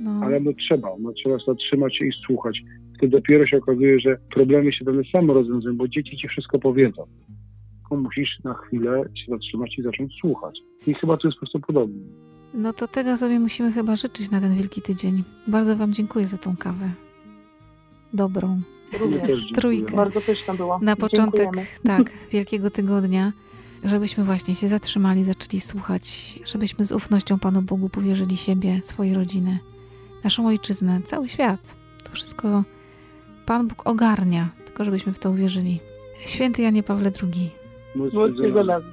No, 0.00 0.20
Ale 0.24 0.40
no 0.40 0.52
trzeba, 0.52 0.88
no 1.00 1.12
trzeba 1.12 1.36
zatrzymać 1.46 1.96
się 1.96 2.04
i 2.06 2.12
słuchać. 2.26 2.62
Wtedy 3.02 3.16
dopiero 3.16 3.46
się 3.46 3.56
okazuje, 3.56 4.00
że 4.00 4.16
problemy 4.34 4.72
się 4.72 4.84
pewne 4.84 5.02
samo 5.12 5.32
rozwiązują, 5.34 5.76
bo 5.76 5.88
dzieci 5.88 6.16
ci 6.16 6.28
wszystko 6.28 6.58
powiedzą. 6.58 7.06
Tylko 7.80 7.96
musisz 7.96 8.38
na 8.44 8.54
chwilę 8.54 9.04
się 9.14 9.24
zatrzymać 9.28 9.78
i 9.78 9.82
zacząć 9.82 10.12
słuchać. 10.20 10.58
I 10.86 10.94
chyba 10.94 11.16
to 11.16 11.28
jest 11.28 11.36
po 11.36 11.40
prostu 11.40 11.60
podobnie. 11.60 12.00
no 12.54 12.72
to 12.72 12.88
tego 12.88 13.16
sobie 13.16 13.40
musimy 13.40 13.72
chyba 13.72 13.96
życzyć 13.96 14.30
na 14.30 14.40
ten 14.40 14.54
Wielki 14.54 14.82
Tydzień. 14.82 15.24
Bardzo 15.46 15.76
Wam 15.76 15.92
dziękuję 15.92 16.24
za 16.24 16.38
tą 16.38 16.56
kawę. 16.56 16.90
Dobrą. 18.12 18.60
Również. 19.00 19.52
Trójkę. 19.54 19.96
Bardzo 19.96 20.20
pyszna 20.20 20.54
była. 20.54 20.78
Na 20.82 20.96
początek, 20.96 21.40
Dziękujemy. 21.40 21.66
tak, 21.84 22.12
Wielkiego 22.30 22.70
Tygodnia, 22.70 23.32
żebyśmy 23.84 24.24
właśnie 24.24 24.54
się 24.54 24.68
zatrzymali, 24.68 25.24
zaczęli 25.24 25.60
słuchać, 25.60 26.38
żebyśmy 26.44 26.84
z 26.84 26.92
ufnością 26.92 27.38
Panu 27.38 27.62
Bogu 27.62 27.88
powierzyli 27.88 28.36
siebie, 28.36 28.80
swoje 28.82 29.14
rodziny, 29.14 29.58
naszą 30.24 30.46
ojczyznę, 30.46 31.00
cały 31.04 31.28
świat. 31.28 31.76
To 32.04 32.12
wszystko 32.12 32.64
Pan 33.46 33.68
Bóg 33.68 33.86
ogarnia, 33.86 34.48
tylko 34.64 34.84
żebyśmy 34.84 35.12
w 35.12 35.18
to 35.18 35.30
uwierzyli. 35.30 35.80
Święty 36.26 36.62
Janie 36.62 36.82
Pawle 36.82 37.12
II. 37.22 37.50
Módl 37.94 38.10
się 38.10 38.16
Bądźcie 38.16 38.52
za 38.52 38.64
nami. 38.64 38.84